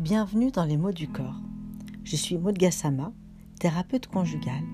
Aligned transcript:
Bienvenue 0.00 0.50
dans 0.50 0.64
les 0.64 0.78
mots 0.78 0.92
du 0.92 1.08
corps. 1.08 1.42
Je 2.04 2.16
suis 2.16 2.38
Maud 2.38 2.56
Gassama, 2.56 3.12
thérapeute 3.58 4.06
conjugale, 4.06 4.64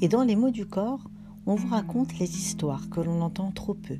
et 0.00 0.08
dans 0.08 0.22
les 0.22 0.36
mots 0.36 0.50
du 0.50 0.64
corps, 0.64 1.04
on 1.44 1.54
vous 1.54 1.68
raconte 1.68 2.18
les 2.18 2.38
histoires 2.38 2.88
que 2.88 3.00
l'on 3.02 3.20
entend 3.20 3.50
trop 3.50 3.74
peu, 3.74 3.98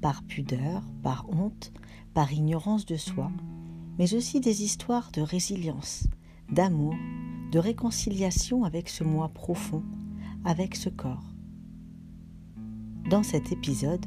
par 0.00 0.22
pudeur, 0.22 0.84
par 1.02 1.26
honte, 1.28 1.72
par 2.14 2.32
ignorance 2.32 2.86
de 2.86 2.94
soi, 2.94 3.32
mais 3.98 4.14
aussi 4.14 4.38
des 4.38 4.62
histoires 4.62 5.10
de 5.10 5.22
résilience, 5.22 6.06
d'amour, 6.52 6.94
de 7.50 7.58
réconciliation 7.58 8.62
avec 8.62 8.90
ce 8.90 9.02
moi 9.02 9.28
profond, 9.28 9.82
avec 10.44 10.76
ce 10.76 10.88
corps. 10.88 11.34
Dans 13.10 13.24
cet 13.24 13.50
épisode, 13.50 14.06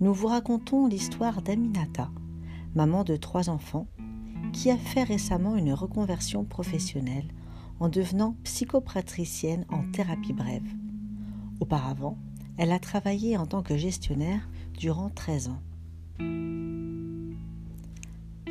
nous 0.00 0.14
vous 0.14 0.28
racontons 0.28 0.86
l'histoire 0.86 1.42
d'Aminata, 1.42 2.10
maman 2.74 3.04
de 3.04 3.16
trois 3.16 3.50
enfants, 3.50 3.88
qui 4.50 4.70
a 4.70 4.76
fait 4.76 5.04
récemment 5.04 5.56
une 5.56 5.72
reconversion 5.72 6.44
professionnelle 6.44 7.28
en 7.78 7.88
devenant 7.88 8.36
psychopratricienne 8.44 9.64
en 9.70 9.82
thérapie 9.90 10.32
brève. 10.32 10.68
Auparavant, 11.60 12.18
elle 12.56 12.72
a 12.72 12.78
travaillé 12.78 13.36
en 13.36 13.46
tant 13.46 13.62
que 13.62 13.76
gestionnaire 13.76 14.48
durant 14.78 15.08
13 15.08 15.48
ans. 15.48 15.62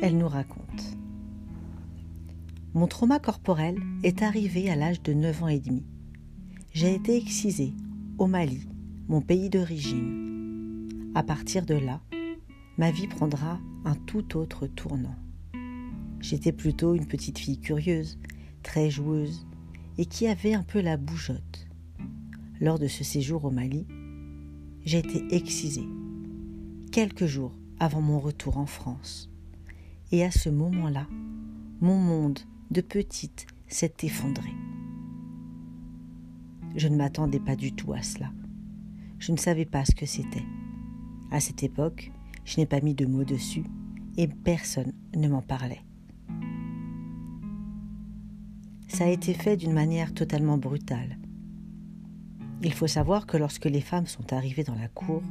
Elle 0.02 0.18
nous 0.18 0.28
raconte. 0.28 0.96
Mon 2.74 2.86
trauma 2.86 3.18
corporel 3.18 3.78
est 4.02 4.22
arrivé 4.22 4.70
à 4.70 4.76
l'âge 4.76 5.02
de 5.02 5.12
9 5.12 5.42
ans 5.42 5.48
et 5.48 5.60
demi. 5.60 5.84
J'ai 6.72 6.94
été 6.94 7.16
excisée 7.16 7.74
au 8.18 8.26
Mali, 8.26 8.68
mon 9.08 9.20
pays 9.20 9.50
d'origine. 9.50 11.10
À 11.14 11.22
partir 11.22 11.66
de 11.66 11.74
là, 11.74 12.00
ma 12.78 12.90
vie 12.90 13.08
prendra 13.08 13.58
un 13.84 13.94
tout 13.94 14.36
autre 14.36 14.66
tournant. 14.66 15.16
J'étais 16.20 16.52
plutôt 16.52 16.94
une 16.94 17.06
petite 17.06 17.38
fille 17.38 17.58
curieuse, 17.58 18.18
très 18.62 18.90
joueuse, 18.90 19.46
et 19.98 20.06
qui 20.06 20.26
avait 20.26 20.54
un 20.54 20.62
peu 20.62 20.80
la 20.80 20.96
bougeotte. 20.96 21.68
Lors 22.60 22.78
de 22.78 22.88
ce 22.88 23.04
séjour 23.04 23.44
au 23.44 23.50
Mali, 23.50 23.86
j'ai 24.84 24.98
été 24.98 25.24
excisée, 25.34 25.88
quelques 26.92 27.26
jours 27.26 27.54
avant 27.78 28.00
mon 28.00 28.18
retour 28.18 28.58
en 28.58 28.66
France. 28.66 29.30
Et 30.12 30.24
à 30.24 30.30
ce 30.30 30.50
moment-là, 30.50 31.06
mon 31.80 31.98
monde 31.98 32.40
de 32.70 32.80
petite 32.80 33.46
s'est 33.68 33.94
effondré. 34.02 34.50
Je 36.76 36.88
ne 36.88 36.96
m'attendais 36.96 37.40
pas 37.40 37.56
du 37.56 37.72
tout 37.72 37.92
à 37.92 38.02
cela. 38.02 38.30
Je 39.18 39.32
ne 39.32 39.36
savais 39.36 39.64
pas 39.64 39.84
ce 39.84 39.94
que 39.94 40.06
c'était. 40.06 40.44
À 41.30 41.40
cette 41.40 41.62
époque, 41.62 42.12
je 42.44 42.58
n'ai 42.58 42.66
pas 42.66 42.80
mis 42.80 42.94
de 42.94 43.06
mots 43.06 43.24
dessus 43.24 43.64
et 44.16 44.28
personne 44.28 44.92
ne 45.14 45.28
m'en 45.28 45.42
parlait. 45.42 45.80
Ça 48.92 49.04
a 49.04 49.08
été 49.08 49.34
fait 49.34 49.56
d'une 49.56 49.72
manière 49.72 50.12
totalement 50.12 50.58
brutale. 50.58 51.16
Il 52.60 52.72
faut 52.74 52.88
savoir 52.88 53.26
que 53.26 53.36
lorsque 53.36 53.66
les 53.66 53.80
femmes 53.80 54.06
sont 54.06 54.32
arrivées 54.32 54.64
dans 54.64 54.74
la 54.74 54.88
cour, 54.88 55.22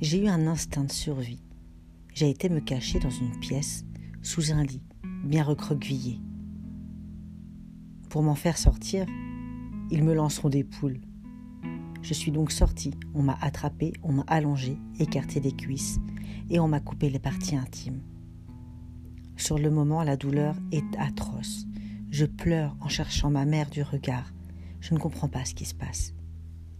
j'ai 0.00 0.24
eu 0.24 0.26
un 0.26 0.48
instinct 0.48 0.82
de 0.82 0.90
survie. 0.90 1.40
J'ai 2.12 2.28
été 2.28 2.48
me 2.48 2.58
cacher 2.58 2.98
dans 2.98 3.08
une 3.08 3.38
pièce, 3.38 3.84
sous 4.20 4.52
un 4.52 4.64
lit, 4.64 4.82
bien 5.24 5.44
recroquevillé. 5.44 6.20
Pour 8.10 8.24
m'en 8.24 8.34
faire 8.34 8.58
sortir, 8.58 9.06
ils 9.92 10.02
me 10.02 10.12
lanceront 10.12 10.48
des 10.48 10.64
poules. 10.64 11.00
Je 12.02 12.14
suis 12.14 12.32
donc 12.32 12.50
sortie, 12.50 12.94
on 13.14 13.22
m'a 13.22 13.38
attrapé, 13.40 13.92
on 14.02 14.12
m'a 14.12 14.24
allongé, 14.26 14.76
écarté 14.98 15.38
des 15.38 15.52
cuisses, 15.52 16.00
et 16.50 16.58
on 16.58 16.66
m'a 16.66 16.80
coupé 16.80 17.10
les 17.10 17.20
parties 17.20 17.56
intimes. 17.56 18.02
Sur 19.36 19.56
le 19.56 19.70
moment, 19.70 20.02
la 20.02 20.16
douleur 20.16 20.56
est 20.72 20.96
atroce. 20.98 21.67
Je 22.10 22.24
pleure 22.24 22.74
en 22.80 22.88
cherchant 22.88 23.30
ma 23.30 23.44
mère 23.44 23.68
du 23.68 23.82
regard. 23.82 24.32
Je 24.80 24.94
ne 24.94 24.98
comprends 24.98 25.28
pas 25.28 25.44
ce 25.44 25.54
qui 25.54 25.66
se 25.66 25.74
passe. 25.74 26.14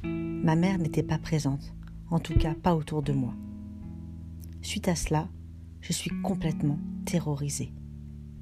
Ma 0.03 0.57
mère 0.57 0.79
n'était 0.79 1.03
pas 1.03 1.19
présente, 1.19 1.75
en 2.11 2.19
tout 2.19 2.35
cas 2.35 2.55
pas 2.55 2.75
autour 2.75 3.03
de 3.03 3.13
moi. 3.13 3.35
Suite 4.63 4.89
à 4.89 4.95
cela, 4.95 5.29
je 5.81 5.93
suis 5.93 6.11
complètement 6.23 6.79
terrorisée, 7.05 7.73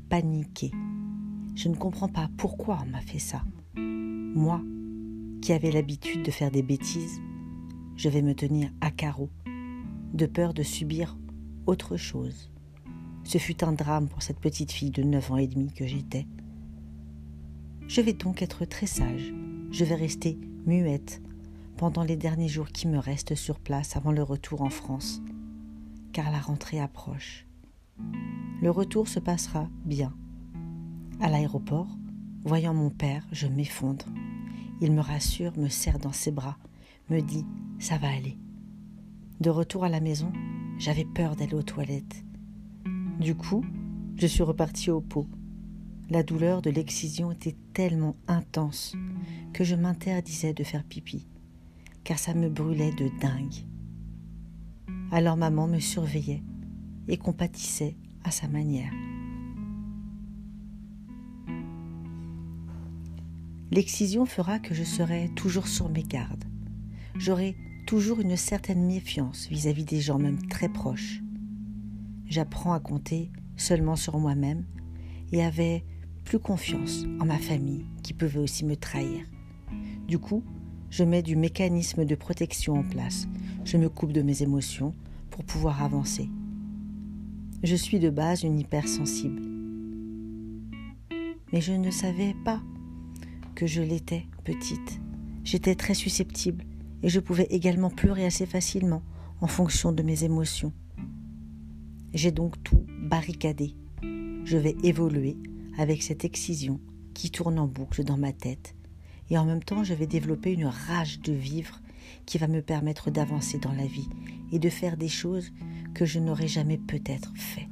paniquée. 0.09 0.71
Je 1.57 1.69
ne 1.69 1.75
comprends 1.75 2.09
pas 2.09 2.31
pourquoi 2.37 2.79
on 2.83 2.91
m'a 2.91 3.01
fait 3.01 3.19
ça. 3.19 3.43
Moi, 3.77 4.63
qui 5.43 5.53
avais 5.53 5.73
l'habitude 5.73 6.23
de 6.23 6.31
faire 6.31 6.51
des 6.51 6.63
bêtises, 6.63 7.21
je 7.97 8.09
vais 8.09 8.23
me 8.23 8.35
tenir 8.35 8.71
à 8.81 8.91
carreau, 8.91 9.31
de 10.15 10.27
peur 10.27 10.55
de 10.55 10.63
subir 10.63 11.17
autre 11.67 11.97
chose. 11.97 12.51
Ce 13.25 13.39
fut 13.39 13.65
un 13.65 13.73
drame 13.73 14.09
pour 14.09 14.23
cette 14.23 14.39
petite 14.39 14.71
fille 14.71 14.91
de 14.91 15.03
9 15.03 15.33
ans 15.33 15.37
et 15.37 15.49
demi 15.49 15.73
que 15.73 15.87
j'étais. 15.87 16.27
Je 17.89 18.01
vais 18.01 18.13
donc 18.13 18.43
être 18.43 18.65
très 18.65 18.87
sage. 18.87 19.33
Je 19.71 19.85
vais 19.85 19.95
rester 19.95 20.39
muette 20.67 21.23
pendant 21.77 22.03
les 22.03 22.17
derniers 22.17 22.49
jours 22.49 22.69
qui 22.69 22.89
me 22.89 22.99
restent 22.99 23.37
sur 23.37 23.61
place 23.61 23.97
avant 23.97 24.11
le 24.11 24.23
retour 24.23 24.63
en 24.63 24.71
France, 24.71 25.23
car 26.13 26.31
la 26.33 26.39
rentrée 26.39 26.81
approche. 26.81 27.47
Le 28.61 28.71
retour 28.71 29.07
se 29.07 29.21
passera 29.21 29.69
bien. 29.85 30.13
À 31.21 31.31
l'aéroport, 31.31 31.89
voyant 32.45 32.75
mon 32.75 32.91
père, 32.91 33.27
je 33.31 33.47
m'effondre. 33.47 34.07
Il 34.81 34.93
me 34.93 35.01
rassure, 35.01 35.57
me 35.57 35.69
serre 35.69 35.99
dans 35.99 36.13
ses 36.13 36.33
bras, 36.33 36.59
me 37.09 37.21
dit⁇ 37.21 37.43
ça 37.79 37.99
va 37.99 38.09
aller⁇ 38.09 38.31
De 39.41 39.51
retour 39.51 39.85
à 39.85 39.89
la 39.89 40.01
maison, 40.01 40.33
j'avais 40.79 41.05
peur 41.05 41.37
d'aller 41.37 41.55
aux 41.55 41.63
toilettes. 41.63 42.25
Du 43.21 43.35
coup, 43.35 43.65
je 44.17 44.27
suis 44.27 44.43
repartie 44.43 44.91
au 44.91 45.01
pot 45.01 45.29
la 46.09 46.23
douleur 46.23 46.63
de 46.63 46.71
l'excision 46.71 47.33
était 47.33 47.57
tellement 47.73 48.17
intense 48.29 48.95
que 49.53 49.65
je 49.65 49.75
m'interdisais 49.75 50.55
de 50.55 50.63
faire 50.65 50.85
pipi, 50.85 51.27
car 52.05 52.19
ça 52.19 52.35
me 52.35 52.49
brûlait 52.49 52.93
de 52.93 53.11
dingue. 53.21 53.67
Alors 55.11 55.37
maman 55.37 55.67
me 55.67 55.81
surveillait 55.81 56.43
et 57.09 57.17
compatissait 57.17 57.97
à 58.25 58.31
sa 58.31 58.49
manière. 58.49 58.93
L'excision 63.73 64.27
fera 64.27 64.59
que 64.59 64.75
je 64.75 64.85
serai 64.85 65.29
toujours 65.35 65.67
sur 65.67 65.89
mes 65.89 66.05
gardes. 66.05 66.45
J'aurai 67.19 67.57
toujours 67.87 68.21
une 68.21 68.37
certaine 68.37 68.87
méfiance 68.87 69.49
vis-à-vis 69.49 69.83
-vis 69.83 69.91
des 69.91 70.01
gens, 70.01 70.19
même 70.19 70.47
très 70.47 70.69
proches. 70.69 71.21
J'apprends 72.27 72.73
à 72.73 72.81
compter 72.81 73.31
seulement 73.57 73.97
sur 73.97 74.19
moi-même 74.19 74.65
et 75.33 75.45
avais 75.45 75.85
plus 76.27 76.39
confiance 76.41 77.05
en 77.21 77.25
ma 77.25 77.39
famille 77.39 77.87
qui 78.03 78.13
pouvait 78.13 78.41
aussi 78.41 78.65
me 78.65 78.77
trahir. 78.77 79.25
Du 80.09 80.19
coup, 80.19 80.43
je 80.91 81.05
mets 81.05 81.23
du 81.23 81.37
mécanisme 81.37 82.05
de 82.05 82.15
protection 82.17 82.75
en 82.75 82.83
place. 82.83 83.29
Je 83.65 83.77
me 83.77 83.89
coupe 83.89 84.13
de 84.13 84.23
mes 84.23 84.43
émotions 84.43 84.93
pour 85.31 85.45
pouvoir 85.45 85.83
avancer. 85.83 86.29
Je 87.63 87.77
suis 87.77 88.01
de 88.01 88.11
base 88.11 88.43
une 88.43 88.59
hypersensible. 88.59 89.41
Mais 91.53 91.61
je 91.61 91.73
ne 91.73 91.91
savais 91.93 92.35
pas 92.45 92.61
que 93.55 93.67
je 93.67 93.81
l'étais 93.81 94.27
petite. 94.45 95.01
J'étais 95.45 95.77
très 95.77 95.95
susceptible 95.95 96.65
et 97.05 97.09
je 97.09 97.21
pouvais 97.21 97.47
également 97.51 97.91
pleurer 97.91 98.27
assez 98.27 98.47
facilement 98.47 99.03
en 99.41 99.47
fonction 99.47 99.93
de 99.93 100.03
mes 100.03 100.25
émotions. 100.25 100.73
J'ai 102.15 102.33
donc 102.33 102.61
tout 102.65 102.85
barricadé. 103.01 103.77
Je 104.45 104.57
vais 104.57 104.77
évoluer 104.83 105.37
avec 105.79 106.03
cette 106.03 106.25
excision 106.25 106.81
qui 107.15 107.31
tourne 107.31 107.59
en 107.59 107.67
boucle 107.67 108.05
dans 108.05 108.19
ma 108.19 108.33
tête. 108.33 108.75
Et 109.31 109.39
en 109.39 109.45
même 109.45 109.63
temps, 109.63 109.85
je 109.85 109.95
vais 109.95 110.07
développer 110.07 110.53
une 110.53 110.67
rage 110.67 111.21
de 111.21 111.33
vivre 111.33 111.81
qui 112.27 112.39
va 112.39 112.47
me 112.47 112.63
permettre 112.63 113.11
d'avancer 113.11 113.59
dans 113.59 113.73
la 113.73 113.87
vie 113.87 114.09
et 114.53 114.59
de 114.59 114.69
faire 114.69 114.97
des 114.97 115.09
choses 115.09 115.53
que 115.95 116.05
je 116.05 116.19
n'aurais 116.19 116.49
jamais 116.49 116.79
peut-être 116.79 117.33
fait. 117.37 117.69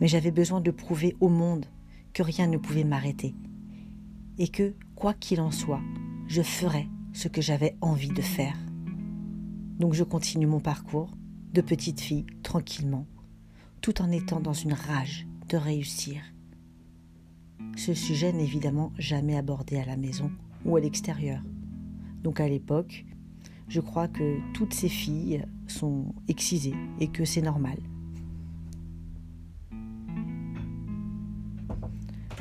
Mais 0.00 0.08
j'avais 0.08 0.30
besoin 0.30 0.60
de 0.60 0.70
prouver 0.70 1.16
au 1.20 1.28
monde 1.28 1.66
que 2.12 2.22
rien 2.22 2.46
ne 2.46 2.58
pouvait 2.58 2.84
m'arrêter 2.84 3.34
et 4.38 4.48
que, 4.48 4.74
quoi 4.94 5.14
qu'il 5.14 5.40
en 5.40 5.50
soit, 5.50 5.82
je 6.26 6.42
ferais 6.42 6.88
ce 7.12 7.28
que 7.28 7.42
j'avais 7.42 7.76
envie 7.80 8.08
de 8.08 8.22
faire. 8.22 8.56
Donc 9.78 9.94
je 9.94 10.04
continue 10.04 10.46
mon 10.46 10.60
parcours 10.60 11.10
de 11.52 11.60
petite 11.60 12.00
fille 12.00 12.26
tranquillement, 12.42 13.06
tout 13.80 14.02
en 14.02 14.10
étant 14.10 14.40
dans 14.40 14.52
une 14.52 14.72
rage 14.72 15.26
de 15.48 15.56
réussir. 15.56 16.20
Ce 17.76 17.94
sujet 17.94 18.32
n'est 18.32 18.44
évidemment 18.44 18.92
jamais 18.98 19.36
abordé 19.36 19.76
à 19.76 19.84
la 19.84 19.96
maison 19.96 20.30
ou 20.64 20.76
à 20.76 20.80
l'extérieur. 20.80 21.42
Donc 22.22 22.40
à 22.40 22.48
l'époque, 22.48 23.04
je 23.68 23.80
crois 23.80 24.08
que 24.08 24.38
toutes 24.52 24.74
ces 24.74 24.88
filles 24.88 25.44
sont 25.66 26.14
excisées 26.28 26.74
et 27.00 27.08
que 27.08 27.24
c'est 27.24 27.42
normal. 27.42 27.78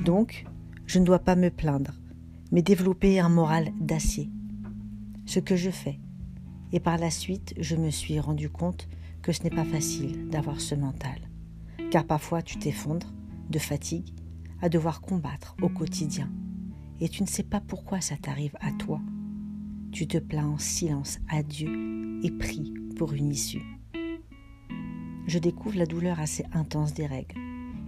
Donc, 0.04 0.46
je 0.86 1.00
ne 1.00 1.06
dois 1.06 1.20
pas 1.20 1.36
me 1.36 1.50
plaindre, 1.50 1.94
mais 2.52 2.62
développer 2.62 3.20
un 3.20 3.30
moral 3.30 3.72
d'acier. 3.80 4.30
Ce 5.26 5.40
que 5.40 5.56
je 5.56 5.70
fais. 5.70 6.00
Et 6.74 6.82
par 6.82 6.98
la 6.98 7.10
suite, 7.10 7.54
je 7.58 7.76
me 7.76 7.90
suis 7.90 8.20
rendu 8.20 8.50
compte 8.50 8.90
que 9.22 9.32
ce 9.32 9.44
n'est 9.44 9.50
pas 9.50 9.64
facile 9.64 10.28
d'avoir 10.28 10.60
ce 10.60 10.76
mental 10.76 11.33
car 11.94 12.08
parfois 12.08 12.42
tu 12.42 12.58
t'effondres, 12.58 13.14
de 13.52 13.60
fatigue 13.60 14.16
à 14.64 14.70
devoir 14.70 15.00
combattre 15.00 15.56
au 15.62 15.70
quotidien. 15.70 16.28
Et 17.00 17.08
tu 17.08 17.22
ne 17.22 17.28
sais 17.28 17.44
pas 17.44 17.62
pourquoi 17.62 18.02
ça 18.02 18.18
t'arrive 18.18 18.56
à 18.62 18.72
toi. 18.72 19.00
Tu 19.92 20.08
te 20.08 20.18
plains 20.18 20.48
en 20.48 20.58
silence 20.58 21.20
à 21.30 21.44
Dieu 21.44 22.20
et 22.24 22.32
pries 22.32 22.74
pour 22.98 23.14
une 23.14 23.30
issue. 23.30 23.62
Je 25.28 25.38
découvre 25.38 25.78
la 25.78 25.86
douleur 25.86 26.20
assez 26.20 26.44
intense 26.52 26.96
des 26.96 27.06
règles, 27.06 27.40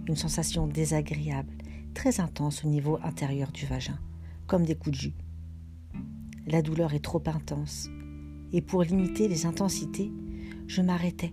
une 0.06 0.14
sensation 0.14 0.68
désagréable, 0.68 1.56
très 1.92 2.20
intense 2.20 2.64
au 2.64 2.68
niveau 2.68 3.00
intérieur 3.02 3.50
du 3.50 3.66
vagin, 3.66 3.98
comme 4.46 4.64
des 4.64 4.76
coups 4.76 4.96
de 4.96 5.02
jus. 5.02 5.14
La 6.46 6.62
douleur 6.62 6.94
est 6.94 7.02
trop 7.02 7.24
intense, 7.26 7.90
et 8.52 8.62
pour 8.62 8.84
limiter 8.84 9.26
les 9.26 9.46
intensités, 9.46 10.12
je 10.68 10.80
m'arrêtais. 10.80 11.32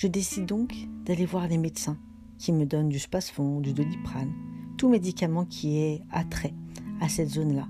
Je 0.00 0.06
décide 0.06 0.46
donc 0.46 0.74
d'aller 1.04 1.26
voir 1.26 1.46
les 1.46 1.58
médecins 1.58 1.98
qui 2.38 2.52
me 2.52 2.64
donnent 2.64 2.88
du 2.88 2.98
spasfon, 2.98 3.60
du 3.60 3.74
doliprane, 3.74 4.32
tout 4.78 4.88
médicament 4.88 5.44
qui 5.44 5.76
est 5.76 6.00
attrait 6.10 6.54
à 7.02 7.10
cette 7.10 7.28
zone-là. 7.28 7.68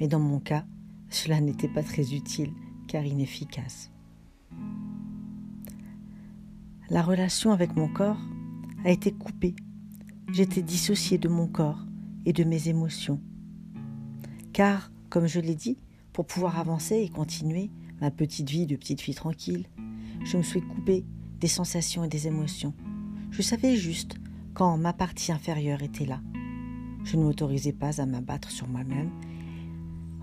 Mais 0.00 0.08
dans 0.08 0.18
mon 0.18 0.40
cas, 0.40 0.64
cela 1.10 1.38
n'était 1.38 1.68
pas 1.68 1.82
très 1.82 2.14
utile 2.14 2.54
car 2.88 3.04
inefficace. 3.04 3.90
La 6.88 7.02
relation 7.02 7.50
avec 7.52 7.76
mon 7.76 7.88
corps 7.88 8.22
a 8.86 8.90
été 8.90 9.12
coupée. 9.12 9.54
J'étais 10.32 10.62
dissociée 10.62 11.18
de 11.18 11.28
mon 11.28 11.46
corps 11.46 11.84
et 12.24 12.32
de 12.32 12.44
mes 12.44 12.70
émotions. 12.70 13.20
Car, 14.54 14.90
comme 15.10 15.26
je 15.26 15.40
l'ai 15.40 15.54
dit, 15.54 15.76
pour 16.14 16.24
pouvoir 16.24 16.58
avancer 16.58 16.96
et 16.96 17.10
continuer 17.10 17.70
ma 18.00 18.10
petite 18.10 18.48
vie 18.48 18.64
de 18.64 18.76
petite 18.76 19.02
fille 19.02 19.14
tranquille, 19.14 19.66
je 20.24 20.38
me 20.38 20.42
suis 20.42 20.62
coupée 20.62 21.04
des 21.40 21.48
sensations 21.48 22.04
et 22.04 22.08
des 22.08 22.26
émotions. 22.26 22.74
Je 23.30 23.42
savais 23.42 23.76
juste 23.76 24.16
quand 24.54 24.76
ma 24.78 24.92
partie 24.92 25.32
inférieure 25.32 25.82
était 25.82 26.06
là. 26.06 26.20
Je 27.04 27.16
ne 27.16 27.22
m'autorisais 27.22 27.72
pas 27.72 28.00
à 28.00 28.06
m'abattre 28.06 28.50
sur 28.50 28.66
moi-même 28.66 29.10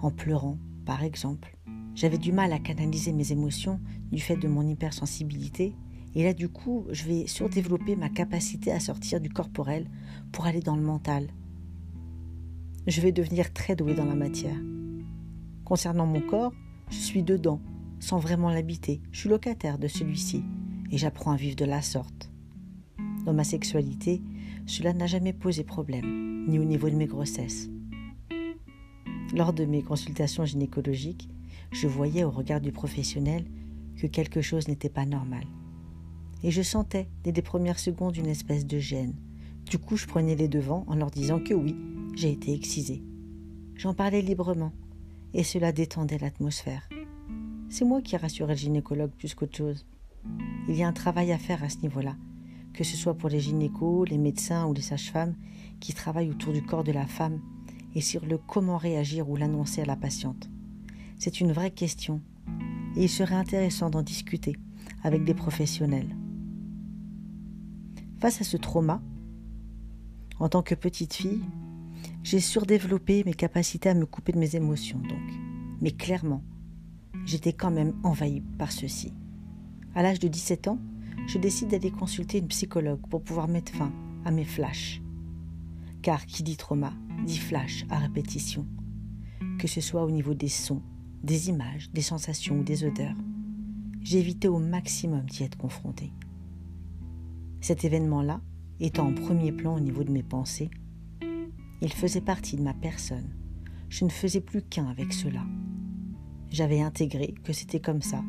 en 0.02 0.12
pleurant, 0.12 0.58
par 0.86 1.04
exemple. 1.04 1.58
J'avais 1.96 2.18
du 2.18 2.32
mal 2.32 2.52
à 2.52 2.60
canaliser 2.60 3.14
mes 3.14 3.32
émotions 3.32 3.80
du 4.12 4.20
fait 4.20 4.36
de 4.36 4.48
mon 4.48 4.68
hypersensibilité. 4.68 5.76
Et 6.16 6.24
là, 6.24 6.34
du 6.34 6.50
coup, 6.50 6.86
je 6.92 7.06
vais 7.06 7.28
surdévelopper 7.28 7.96
ma 7.96 8.10
capacité 8.10 8.72
à 8.72 8.80
sortir 8.80 9.22
du 9.22 9.30
corporel 9.30 9.90
pour 10.32 10.46
aller 10.46 10.60
dans 10.60 10.76
le 10.76 10.82
mental. 10.82 11.28
Je 12.88 13.00
vais 13.00 13.12
devenir 13.12 13.54
très 13.54 13.76
douée 13.76 13.94
dans 13.96 14.06
la 14.06 14.16
matière. 14.16 14.58
Concernant 15.64 16.06
mon 16.06 16.22
corps, 16.22 16.54
je 16.90 16.98
suis 16.98 17.24
dedans, 17.24 17.62
sans 18.00 18.18
vraiment 18.18 18.50
l'habiter. 18.50 19.02
Je 19.12 19.22
suis 19.22 19.30
locataire 19.30 19.78
de 19.78 19.88
celui-ci 19.88 20.44
et 20.94 20.98
j'apprends 20.98 21.32
à 21.32 21.36
vivre 21.36 21.56
de 21.56 21.66
la 21.66 21.82
sorte. 21.82 22.30
Dans 23.26 23.34
ma 23.34 23.44
sexualité, 23.44 24.22
cela 24.68 24.94
n'a 24.94 25.08
jamais 25.08 25.34
posé 25.34 25.64
problème, 25.64 26.46
ni 26.48 26.60
au 26.60 26.64
niveau 26.64 26.88
de 26.88 26.96
mes 26.96 27.08
grossesses. 27.08 27.68
Lors 29.34 29.54
de 29.54 29.66
mes 29.66 29.82
consultations 29.82 30.46
gynécologiques, 30.46 31.28
je 31.72 31.88
voyais 31.88 32.24
au 32.24 32.30
regard 32.30 32.62
du 32.62 32.72
professionnel 32.72 33.44
que 33.98 34.06
quelque 34.06 34.42
chose 34.42 34.68
n'était 34.68 34.88
pas 34.88 35.08
normal. 35.08 35.46
Et 36.44 36.52
je 36.52 36.62
sentais, 36.62 37.08
dès 37.24 37.32
les 37.32 37.42
premières 37.42 37.80
secondes, 37.80 38.16
une 38.16 38.28
espèce 38.28 38.68
de 38.68 38.78
gêne. 38.78 39.16
Du 39.66 39.80
coup, 39.80 39.98
je 39.98 40.06
prenais 40.06 40.36
les 40.36 40.48
devants 40.48 40.84
en 40.86 40.96
leur 40.96 41.10
disant 41.10 41.40
que 41.40 41.56
oui, 41.56 41.76
j'ai 42.16 42.32
été 42.32 42.54
excisée. 42.54 43.02
J'en 43.76 43.96
parlais 43.96 44.22
librement, 44.22 44.74
et 45.34 45.44
cela 45.44 45.72
détendait 45.72 46.20
l'atmosphère. 46.20 46.88
C'est 47.70 47.86
moi 47.86 48.04
qui 48.04 48.16
rassurais 48.16 48.54
le 48.54 48.60
gynécologue 48.60 49.12
plus 49.18 49.34
qu'autre 49.34 49.58
chose. 49.58 49.88
Il 50.68 50.76
y 50.76 50.84
a 50.84 50.88
un 50.88 50.94
travail 50.94 51.32
à 51.32 51.38
faire 51.38 51.64
à 51.64 51.70
ce 51.70 51.80
niveau-là, 51.80 52.16
que 52.74 52.84
ce 52.84 52.98
soit 52.98 53.16
pour 53.16 53.30
les 53.30 53.40
gynécos, 53.40 54.10
les 54.10 54.18
médecins 54.18 54.66
ou 54.66 54.74
les 54.74 54.82
sages-femmes 54.82 55.36
qui 55.80 55.94
travaillent 55.94 56.32
autour 56.32 56.54
du 56.54 56.64
corps 56.64 56.84
de 56.84 56.92
la 56.92 57.06
femme 57.06 57.40
et 57.96 58.02
sur 58.02 58.26
le 58.26 58.38
comment 58.38 58.78
réagir 58.78 59.30
ou 59.30 59.36
l'annoncer 59.36 59.82
à 59.82 59.86
la 59.86 59.96
patiente. 59.96 60.50
C'est 61.20 61.42
une 61.42 61.52
vraie 61.52 61.72
question 61.72 62.22
et 62.96 63.04
il 63.04 63.10
serait 63.10 63.36
intéressant 63.36 63.90
d'en 63.90 64.02
discuter 64.02 64.56
avec 65.04 65.24
des 65.24 65.34
professionnels. 65.34 66.16
Face 68.20 68.42
à 68.42 68.44
ce 68.44 68.58
trauma, 68.58 69.02
en 70.40 70.50
tant 70.50 70.62
que 70.62 70.76
petite 70.76 71.14
fille, 71.14 71.44
j'ai 72.24 72.40
surdéveloppé 72.40 73.24
mes 73.26 73.34
capacités 73.34 73.90
à 73.90 73.94
me 73.94 74.06
couper 74.06 74.32
de 74.32 74.40
mes 74.40 74.56
émotions, 74.56 75.00
donc. 75.00 75.20
Mais 75.82 75.92
clairement, 75.92 76.42
j'étais 77.26 77.54
quand 77.54 77.72
même 77.72 77.94
envahie 78.04 78.42
par 78.58 78.72
ceci. 78.72 79.14
À 79.96 80.02
l'âge 80.02 80.20
de 80.20 80.28
17 80.28 80.70
ans, 80.70 80.80
je 81.28 81.38
décide 81.38 81.70
d'aller 81.70 81.92
consulter 81.92 82.40
une 82.40 82.48
psychologue 82.48 83.02
pour 83.10 83.22
pouvoir 83.22 83.48
mettre 83.48 83.72
fin 83.74 83.92
à 84.26 84.32
mes 84.32 84.44
flashs. 84.44 85.02
Car 86.02 86.26
qui 86.26 86.42
dit 86.42 86.58
trauma 86.58 86.94
dit 87.26 87.38
flash 87.38 87.86
à 87.90 88.00
répétition, 88.00 88.68
que 89.60 89.68
ce 89.68 89.82
soit 89.82 90.04
au 90.04 90.12
niveau 90.12 90.34
des 90.34 90.50
sons, 90.50 90.82
des 91.24 91.50
images, 91.50 91.92
des 91.92 92.02
sensations 92.02 92.60
ou 92.60 92.64
des 92.64 92.84
odeurs. 92.84 93.16
J'ai 94.02 94.20
évité 94.20 94.48
au 94.48 94.58
maximum 94.58 95.26
d'y 95.26 95.44
être 95.44 95.58
confronté. 95.58 96.12
Cet 97.62 97.86
événement-là, 97.86 98.42
étant 98.80 99.08
en 99.08 99.14
premier 99.14 99.52
plan 99.52 99.76
au 99.76 99.80
niveau 99.80 100.04
de 100.04 100.12
mes 100.12 100.24
pensées, 100.24 100.72
il 101.82 101.94
faisait 101.94 102.20
partie 102.20 102.58
de 102.58 102.64
ma 102.64 102.74
personne. 102.74 103.30
Je 103.90 104.04
ne 104.06 104.10
faisais 104.10 104.42
plus 104.42 104.64
qu'un 104.64 104.88
avec 104.88 105.14
cela. 105.14 105.46
J'avais 106.50 106.82
intégré 106.82 107.36
que 107.44 107.54
c'était 107.54 107.80
comme 107.80 108.02
ça 108.02 108.24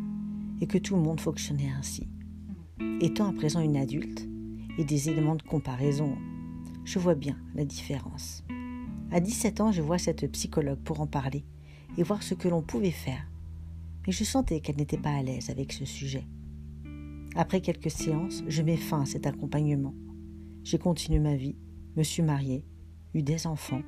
et 0.61 0.67
que 0.67 0.79
tout 0.79 0.97
le 0.97 1.03
monde 1.03 1.21
fonctionnait 1.21 1.71
ainsi. 1.71 2.09
Étant 3.01 3.29
à 3.29 3.33
présent 3.33 3.61
une 3.61 3.77
adulte 3.77 4.29
et 4.79 4.85
des 4.85 5.09
éléments 5.09 5.37
de 5.37 5.43
comparaison, 5.43 6.17
je 6.85 6.99
vois 6.99 7.15
bien 7.15 7.37
la 7.55 7.65
différence. 7.65 8.45
À 9.11 9.21
17 9.21 9.61
ans, 9.61 9.73
je 9.73 9.83
vois 9.83 9.99
cette 9.99 10.31
psychologue 10.33 10.81
pour 10.81 11.01
en 11.01 11.07
parler 11.07 11.45
et 11.97 12.03
voir 12.03 12.23
ce 12.23 12.35
que 12.35 12.49
l'on 12.49 12.63
pouvait 12.63 12.91
faire. 12.91 13.27
Mais 14.07 14.13
je 14.13 14.25
sentais 14.25 14.61
qu'elle 14.61 14.77
n'était 14.77 14.99
pas 14.99 15.15
à 15.15 15.23
l'aise 15.23 15.51
avec 15.51 15.73
ce 15.73 15.85
sujet. 15.85 16.27
Après 17.37 17.61
quelques 17.61 17.91
séances, 17.91 18.43
je 18.47 18.63
mets 18.63 18.77
fin 18.77 19.03
à 19.03 19.07
cet 19.07 19.27
accompagnement. 19.27 19.95
J'ai 20.63 20.79
continué 20.79 21.19
ma 21.19 21.35
vie, 21.35 21.57
me 21.97 22.03
suis 22.03 22.23
mariée, 22.23 22.65
eu 23.15 23.23
des 23.23 23.47
enfants. 23.47 23.83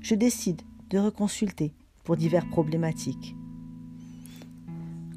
Je 0.00 0.14
décide 0.14 0.62
de 0.90 0.98
reconsulter 0.98 1.72
pour 2.04 2.16
diverses 2.16 2.48
problématiques. 2.48 3.34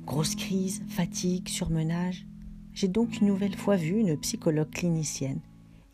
Grosse 0.07 0.35
crise, 0.35 0.83
fatigue, 0.87 1.49
surmenage. 1.49 2.25
J'ai 2.73 2.87
donc 2.87 3.19
une 3.19 3.27
nouvelle 3.27 3.57
fois 3.57 3.75
vu 3.75 3.99
une 3.99 4.15
psychologue 4.15 4.69
clinicienne. 4.69 5.41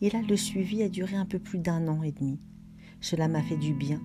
Et 0.00 0.08
là, 0.08 0.22
le 0.22 0.36
suivi 0.36 0.84
a 0.84 0.88
duré 0.88 1.16
un 1.16 1.26
peu 1.26 1.40
plus 1.40 1.58
d'un 1.58 1.88
an 1.88 2.04
et 2.04 2.12
demi. 2.12 2.38
Cela 3.00 3.26
m'a 3.26 3.42
fait 3.42 3.56
du 3.56 3.74
bien 3.74 4.00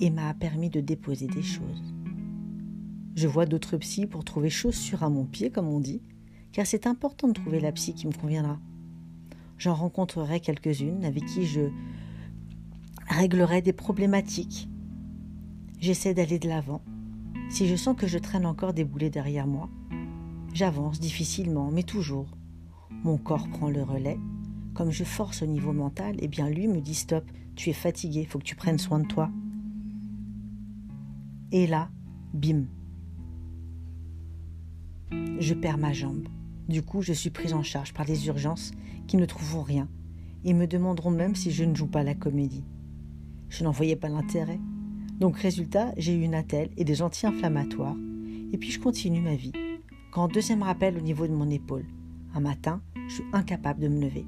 et 0.00 0.10
m'a 0.10 0.34
permis 0.34 0.70
de 0.70 0.80
déposer 0.80 1.28
des 1.28 1.44
choses. 1.44 1.94
Je 3.14 3.28
vois 3.28 3.46
d'autres 3.46 3.76
psys 3.76 4.08
pour 4.08 4.24
trouver 4.24 4.50
chaussures 4.50 5.04
à 5.04 5.08
mon 5.08 5.24
pied, 5.24 5.50
comme 5.50 5.68
on 5.68 5.78
dit, 5.78 6.02
car 6.50 6.66
c'est 6.66 6.88
important 6.88 7.28
de 7.28 7.34
trouver 7.34 7.60
la 7.60 7.70
psy 7.70 7.94
qui 7.94 8.08
me 8.08 8.12
conviendra. 8.12 8.58
J'en 9.56 9.74
rencontrerai 9.74 10.40
quelques-unes 10.40 11.04
avec 11.04 11.26
qui 11.26 11.46
je 11.46 11.70
réglerai 13.08 13.62
des 13.62 13.72
problématiques. 13.72 14.68
J'essaie 15.78 16.12
d'aller 16.12 16.40
de 16.40 16.48
l'avant 16.48 16.82
si 17.48 17.66
je 17.68 17.76
sens 17.76 17.96
que 17.96 18.06
je 18.06 18.18
traîne 18.18 18.46
encore 18.46 18.72
des 18.72 18.84
boulets 18.84 19.10
derrière 19.10 19.46
moi, 19.46 19.68
j'avance 20.52 21.00
difficilement, 21.00 21.70
mais 21.70 21.82
toujours. 21.82 22.28
Mon 23.02 23.18
corps 23.18 23.48
prend 23.48 23.68
le 23.68 23.82
relais. 23.82 24.18
Comme 24.72 24.90
je 24.90 25.04
force 25.04 25.42
au 25.42 25.46
niveau 25.46 25.72
mental, 25.72 26.16
eh 26.18 26.28
bien 26.28 26.48
lui 26.48 26.68
me 26.68 26.80
dit 26.80 26.94
stop, 26.94 27.24
tu 27.54 27.70
es 27.70 27.74
fatigué, 27.74 28.24
faut 28.24 28.38
que 28.38 28.44
tu 28.44 28.56
prennes 28.56 28.78
soin 28.78 28.98
de 28.98 29.06
toi. 29.06 29.30
Et 31.52 31.66
là, 31.66 31.88
bim. 32.32 32.64
Je 35.38 35.54
perds 35.54 35.78
ma 35.78 35.92
jambe. 35.92 36.28
Du 36.68 36.82
coup, 36.82 37.02
je 37.02 37.12
suis 37.12 37.30
prise 37.30 37.52
en 37.52 37.62
charge 37.62 37.92
par 37.92 38.06
les 38.06 38.26
urgences 38.26 38.72
qui 39.06 39.16
ne 39.16 39.26
trouveront 39.26 39.62
rien 39.62 39.88
et 40.44 40.54
me 40.54 40.66
demanderont 40.66 41.10
même 41.10 41.34
si 41.34 41.50
je 41.50 41.64
ne 41.64 41.74
joue 41.74 41.86
pas 41.86 42.02
la 42.02 42.14
comédie. 42.14 42.64
Je 43.48 43.64
n'en 43.64 43.70
voyais 43.70 43.96
pas 43.96 44.08
l'intérêt. 44.08 44.58
Donc 45.20 45.36
résultat, 45.36 45.92
j'ai 45.96 46.12
eu 46.14 46.22
une 46.22 46.34
attelle 46.34 46.70
et 46.76 46.84
des 46.84 47.00
anti-inflammatoires. 47.00 47.96
Et 48.52 48.58
puis 48.58 48.70
je 48.70 48.80
continue 48.80 49.20
ma 49.20 49.36
vie. 49.36 49.52
Quand 50.10 50.28
deuxième 50.28 50.62
rappel 50.62 50.96
au 50.96 51.00
niveau 51.00 51.26
de 51.26 51.32
mon 51.32 51.48
épaule. 51.50 51.86
Un 52.34 52.40
matin, 52.40 52.82
je 53.08 53.14
suis 53.14 53.24
incapable 53.32 53.80
de 53.80 53.88
me 53.88 54.00
lever. 54.00 54.26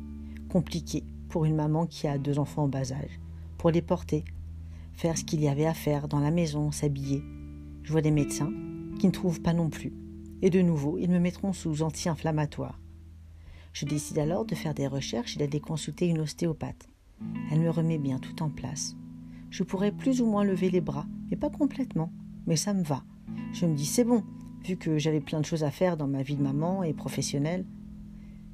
Compliqué 0.48 1.02
pour 1.28 1.44
une 1.44 1.56
maman 1.56 1.86
qui 1.86 2.06
a 2.06 2.18
deux 2.18 2.38
enfants 2.38 2.64
en 2.64 2.68
bas 2.68 2.92
âge. 2.92 3.20
Pour 3.58 3.70
les 3.70 3.82
porter, 3.82 4.24
faire 4.94 5.18
ce 5.18 5.24
qu'il 5.24 5.40
y 5.40 5.48
avait 5.48 5.66
à 5.66 5.74
faire 5.74 6.06
dans 6.06 6.20
la 6.20 6.30
maison, 6.30 6.70
s'habiller. 6.70 7.22
Je 7.82 7.90
vois 7.90 8.02
des 8.02 8.12
médecins 8.12 8.52
qui 9.00 9.06
ne 9.06 9.12
trouvent 9.12 9.42
pas 9.42 9.52
non 9.52 9.70
plus. 9.70 9.92
Et 10.40 10.50
de 10.50 10.60
nouveau, 10.60 10.98
ils 10.98 11.10
me 11.10 11.18
mettront 11.18 11.52
sous 11.52 11.82
anti-inflammatoire. 11.82 12.78
Je 13.72 13.86
décide 13.86 14.18
alors 14.18 14.44
de 14.44 14.54
faire 14.54 14.74
des 14.74 14.86
recherches 14.86 15.36
et 15.36 15.40
d'aller 15.40 15.60
consulter 15.60 16.06
une 16.06 16.20
ostéopathe. 16.20 16.88
Elle 17.50 17.60
me 17.60 17.70
remet 17.70 17.98
bien 17.98 18.18
tout 18.18 18.42
en 18.42 18.50
place 18.50 18.96
je 19.56 19.62
pourrais 19.62 19.90
plus 19.90 20.20
ou 20.20 20.26
moins 20.26 20.44
lever 20.44 20.68
les 20.68 20.82
bras, 20.82 21.06
mais 21.30 21.36
pas 21.38 21.48
complètement. 21.48 22.12
Mais 22.46 22.56
ça 22.56 22.74
me 22.74 22.82
va. 22.82 23.02
Je 23.54 23.64
me 23.64 23.74
dis 23.74 23.86
c'est 23.86 24.04
bon, 24.04 24.22
vu 24.62 24.76
que 24.76 24.98
j'avais 24.98 25.22
plein 25.22 25.40
de 25.40 25.46
choses 25.46 25.64
à 25.64 25.70
faire 25.70 25.96
dans 25.96 26.06
ma 26.06 26.22
vie 26.22 26.36
de 26.36 26.42
maman 26.42 26.82
et 26.82 26.92
professionnelle. 26.92 27.64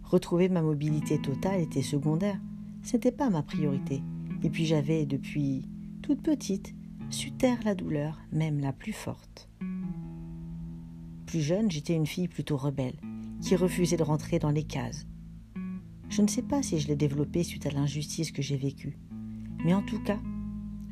Retrouver 0.04 0.48
ma 0.48 0.62
mobilité 0.62 1.20
totale 1.20 1.60
était 1.60 1.82
secondaire. 1.82 2.40
Ce 2.84 2.92
n'était 2.92 3.10
pas 3.10 3.30
ma 3.30 3.42
priorité. 3.42 4.00
Et 4.44 4.50
puis 4.50 4.64
j'avais, 4.64 5.04
depuis 5.04 5.68
toute 6.02 6.22
petite, 6.22 6.72
su 7.10 7.32
taire 7.32 7.58
la 7.64 7.74
douleur, 7.74 8.20
même 8.30 8.60
la 8.60 8.72
plus 8.72 8.92
forte. 8.92 9.48
Plus 11.26 11.40
jeune, 11.40 11.68
j'étais 11.68 11.96
une 11.96 12.06
fille 12.06 12.28
plutôt 12.28 12.56
rebelle, 12.56 13.00
qui 13.40 13.56
refusait 13.56 13.96
de 13.96 14.04
rentrer 14.04 14.38
dans 14.38 14.50
les 14.50 14.62
cases. 14.64 15.08
Je 16.10 16.22
ne 16.22 16.28
sais 16.28 16.42
pas 16.42 16.62
si 16.62 16.78
je 16.78 16.86
l'ai 16.86 16.96
développée 16.96 17.42
suite 17.42 17.66
à 17.66 17.70
l'injustice 17.70 18.30
que 18.30 18.42
j'ai 18.42 18.56
vécue, 18.56 19.00
mais 19.64 19.74
en 19.74 19.82
tout 19.82 20.00
cas, 20.04 20.20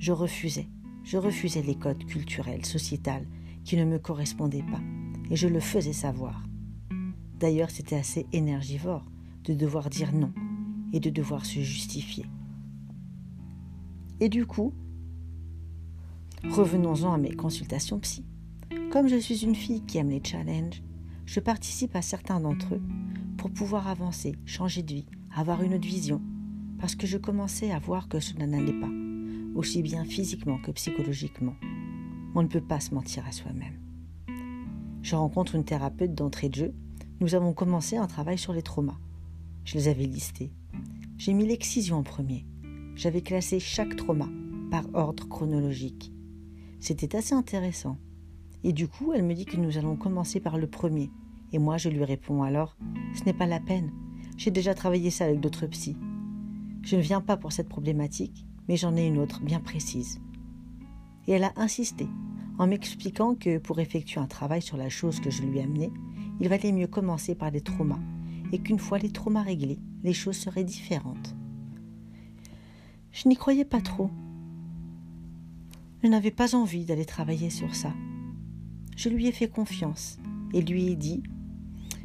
je 0.00 0.12
refusais. 0.12 0.66
Je 1.04 1.18
refusais 1.18 1.62
les 1.62 1.76
codes 1.76 2.04
culturels, 2.06 2.64
sociétals, 2.64 3.26
qui 3.64 3.76
ne 3.76 3.84
me 3.84 3.98
correspondaient 3.98 4.64
pas, 4.64 4.80
et 5.30 5.36
je 5.36 5.46
le 5.46 5.60
faisais 5.60 5.92
savoir. 5.92 6.42
D'ailleurs, 7.38 7.70
c'était 7.70 7.96
assez 7.96 8.26
énergivore 8.32 9.04
de 9.44 9.54
devoir 9.54 9.90
dire 9.90 10.12
non 10.12 10.32
et 10.92 11.00
de 11.00 11.10
devoir 11.10 11.44
se 11.44 11.60
justifier. 11.60 12.24
Et 14.20 14.28
du 14.28 14.46
coup, 14.46 14.72
revenons-en 16.44 17.12
à 17.12 17.18
mes 17.18 17.32
consultations 17.34 18.00
psy. 18.00 18.24
Comme 18.90 19.08
je 19.08 19.16
suis 19.16 19.44
une 19.44 19.54
fille 19.54 19.82
qui 19.82 19.98
aime 19.98 20.10
les 20.10 20.22
challenges, 20.24 20.82
je 21.26 21.40
participe 21.40 21.94
à 21.94 22.02
certains 22.02 22.40
d'entre 22.40 22.74
eux 22.74 22.82
pour 23.36 23.50
pouvoir 23.50 23.88
avancer, 23.88 24.34
changer 24.46 24.82
de 24.82 24.94
vie, 24.94 25.06
avoir 25.34 25.62
une 25.62 25.74
autre 25.74 25.86
vision, 25.86 26.20
parce 26.78 26.94
que 26.94 27.06
je 27.06 27.18
commençais 27.18 27.70
à 27.70 27.78
voir 27.78 28.08
que 28.08 28.20
cela 28.20 28.46
n'allait 28.46 28.78
pas, 28.78 28.90
aussi 29.54 29.82
bien 29.82 30.04
physiquement 30.04 30.58
que 30.58 30.70
psychologiquement. 30.70 31.54
On 32.34 32.42
ne 32.42 32.48
peut 32.48 32.60
pas 32.60 32.80
se 32.80 32.94
mentir 32.94 33.26
à 33.26 33.32
soi-même. 33.32 33.78
Je 35.02 35.16
rencontre 35.16 35.54
une 35.54 35.64
thérapeute 35.64 36.14
d'entrée 36.14 36.48
de 36.48 36.54
jeu 36.54 36.74
nous 37.20 37.34
avons 37.34 37.52
commencé 37.52 37.98
un 37.98 38.06
travail 38.06 38.38
sur 38.38 38.54
les 38.54 38.62
traumas. 38.62 38.98
Je 39.64 39.74
les 39.74 39.88
avais 39.88 40.06
listés. 40.06 40.54
J'ai 41.18 41.34
mis 41.34 41.46
l'excision 41.46 41.98
en 41.98 42.02
premier. 42.02 42.46
J'avais 42.96 43.20
classé 43.20 43.60
chaque 43.60 43.94
trauma 43.94 44.26
par 44.70 44.84
ordre 44.94 45.28
chronologique. 45.28 46.14
C'était 46.80 47.14
assez 47.14 47.34
intéressant. 47.34 47.98
Et 48.64 48.72
du 48.72 48.88
coup, 48.88 49.12
elle 49.12 49.22
me 49.22 49.34
dit 49.34 49.44
que 49.44 49.58
nous 49.58 49.76
allons 49.76 49.96
commencer 49.96 50.40
par 50.40 50.56
le 50.56 50.66
premier. 50.66 51.10
Et 51.52 51.58
moi, 51.58 51.76
je 51.76 51.90
lui 51.90 52.04
réponds 52.04 52.42
alors 52.42 52.78
Ce 53.14 53.24
n'est 53.24 53.34
pas 53.34 53.46
la 53.46 53.60
peine. 53.60 53.92
J'ai 54.38 54.50
déjà 54.50 54.72
travaillé 54.72 55.10
ça 55.10 55.26
avec 55.26 55.40
d'autres 55.40 55.66
psys. 55.66 55.98
Je 56.82 56.96
ne 56.96 57.02
viens 57.02 57.20
pas 57.20 57.36
pour 57.36 57.52
cette 57.52 57.68
problématique, 57.68 58.46
mais 58.70 58.76
j'en 58.76 58.96
ai 58.96 59.04
une 59.04 59.18
autre 59.18 59.40
bien 59.40 59.58
précise. 59.58 60.20
Et 61.26 61.32
elle 61.32 61.42
a 61.42 61.52
insisté, 61.56 62.06
en 62.56 62.68
m'expliquant 62.68 63.34
que 63.34 63.58
pour 63.58 63.80
effectuer 63.80 64.20
un 64.20 64.28
travail 64.28 64.62
sur 64.62 64.76
la 64.76 64.88
chose 64.88 65.18
que 65.18 65.28
je 65.28 65.42
lui 65.42 65.58
ai 65.58 65.62
amenée, 65.64 65.90
il 66.38 66.48
valait 66.48 66.70
mieux 66.70 66.86
commencer 66.86 67.34
par 67.34 67.50
les 67.50 67.62
traumas, 67.62 67.98
et 68.52 68.60
qu'une 68.60 68.78
fois 68.78 68.98
les 68.98 69.10
traumas 69.10 69.42
réglés, 69.42 69.80
les 70.04 70.12
choses 70.12 70.36
seraient 70.36 70.62
différentes. 70.62 71.34
Je 73.10 73.28
n'y 73.28 73.34
croyais 73.34 73.64
pas 73.64 73.80
trop. 73.80 74.08
Je 76.04 76.08
n'avais 76.08 76.30
pas 76.30 76.54
envie 76.54 76.84
d'aller 76.84 77.06
travailler 77.06 77.50
sur 77.50 77.74
ça. 77.74 77.92
Je 78.96 79.08
lui 79.08 79.26
ai 79.26 79.32
fait 79.32 79.48
confiance 79.48 80.20
et 80.54 80.62
lui 80.62 80.86
ai 80.86 80.94
dit 80.94 81.24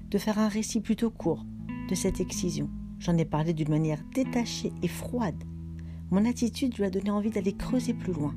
de 0.10 0.17
faire 0.17 0.39
un 0.39 0.48
récit 0.48 0.81
plutôt 0.81 1.12
court 1.12 1.45
de 1.88 1.93
cette 1.93 2.19
excision. 2.19 2.72
J'en 2.98 3.17
ai 3.17 3.25
parlé 3.25 3.53
d'une 3.53 3.69
manière 3.69 4.03
détachée 4.15 4.74
et 4.81 4.88
froide. 4.88 5.43
Mon 6.12 6.25
attitude 6.25 6.77
lui 6.77 6.83
a 6.83 6.89
donné 6.89 7.09
envie 7.09 7.31
d'aller 7.31 7.53
creuser 7.53 7.93
plus 7.93 8.13
loin. 8.13 8.35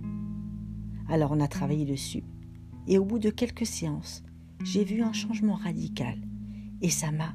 Alors 1.08 1.32
on 1.32 1.40
a 1.40 1.48
travaillé 1.48 1.84
dessus, 1.84 2.24
et 2.86 2.98
au 2.98 3.04
bout 3.04 3.18
de 3.18 3.30
quelques 3.30 3.66
séances, 3.66 4.22
j'ai 4.64 4.84
vu 4.84 5.02
un 5.02 5.12
changement 5.12 5.54
radical 5.54 6.18
et 6.80 6.90
ça 6.90 7.10
m'a 7.10 7.34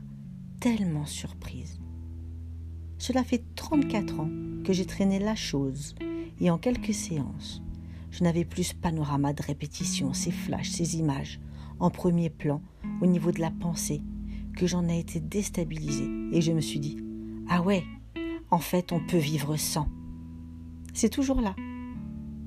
tellement 0.60 1.06
surprise. 1.06 1.80
Cela 2.98 3.24
fait 3.24 3.44
34 3.56 4.20
ans 4.20 4.30
que 4.64 4.74
j'ai 4.74 4.86
traîné 4.86 5.20
la 5.20 5.36
chose 5.36 5.96
et 6.40 6.50
en 6.50 6.58
quelques 6.58 6.94
séances, 6.94 7.62
je 8.12 8.24
n'avais 8.24 8.46
plus 8.46 8.64
ce 8.64 8.76
panorama 8.76 9.34
de 9.34 9.44
répétition, 9.44 10.14
ces 10.14 10.32
flashs, 10.32 10.70
ces 10.70 10.98
images 10.98 11.40
en 11.80 11.90
premier 11.90 12.30
plan 12.30 12.62
au 13.02 13.06
niveau 13.06 13.32
de 13.32 13.42
la 13.42 13.52
pensée 13.52 14.02
que 14.56 14.68
j'en 14.68 14.88
ai 14.88 15.00
été 15.00 15.20
déstabilisée 15.20 16.10
et 16.32 16.42
je 16.42 16.52
me 16.52 16.62
suis 16.62 16.80
dit 16.80 16.98
Ah 17.50 17.62
ouais, 17.62 17.84
en 18.52 18.60
fait 18.60 18.92
on 18.92 19.00
peut 19.00 19.18
vivre 19.18 19.58
sans. 19.58 19.88
C'est 20.94 21.10
toujours 21.10 21.42
là, 21.42 21.56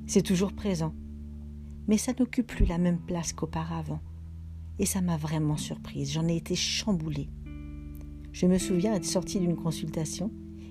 c'est 0.07 0.23
toujours 0.23 0.53
présent, 0.53 0.95
mais 1.89 1.99
ça 1.99 2.13
n'occupe 2.19 2.47
plus 2.47 2.65
la 2.65 2.79
même 2.79 3.01
place 3.01 3.33
qu'auparavant 3.33 4.01
et 4.79 4.87
ça 4.87 5.01
m'a 5.01 5.17
vraiment 5.17 5.57
surprise. 5.57 6.13
J'en 6.13 6.29
ai 6.29 6.37
été 6.37 6.55
chamboulée. 6.55 7.29
Je 8.33 8.47
me 8.47 8.59
souviens 8.59 8.95
être 8.95 9.05
sortie 9.05 9.41
d'une 9.41 9.57
consultation. 9.57 10.31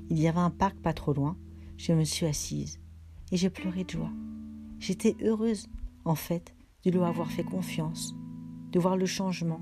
Il 0.10 0.20
y 0.20 0.28
avait 0.28 0.40
un 0.40 0.52
parc 0.52 0.78
pas 0.78 0.94
trop 0.94 1.14
loin. 1.14 1.36
Je 1.78 1.92
me 1.92 2.06
suis 2.06 2.26
assise 2.26 2.80
et 3.32 3.38
j'ai 3.38 3.50
pleuré 3.50 3.84
de 3.84 3.90
joie. 3.90 4.12
J'étais 4.80 5.18
heureuse, 5.22 5.68
en 6.06 6.16
fait, 6.16 6.56
de 6.86 6.92
lui 6.92 7.02
avoir 7.02 7.30
fait 7.30 7.44
confiance, 7.44 8.16
de 8.72 8.80
voir 8.80 8.96
le 8.96 9.06
changement. 9.06 9.60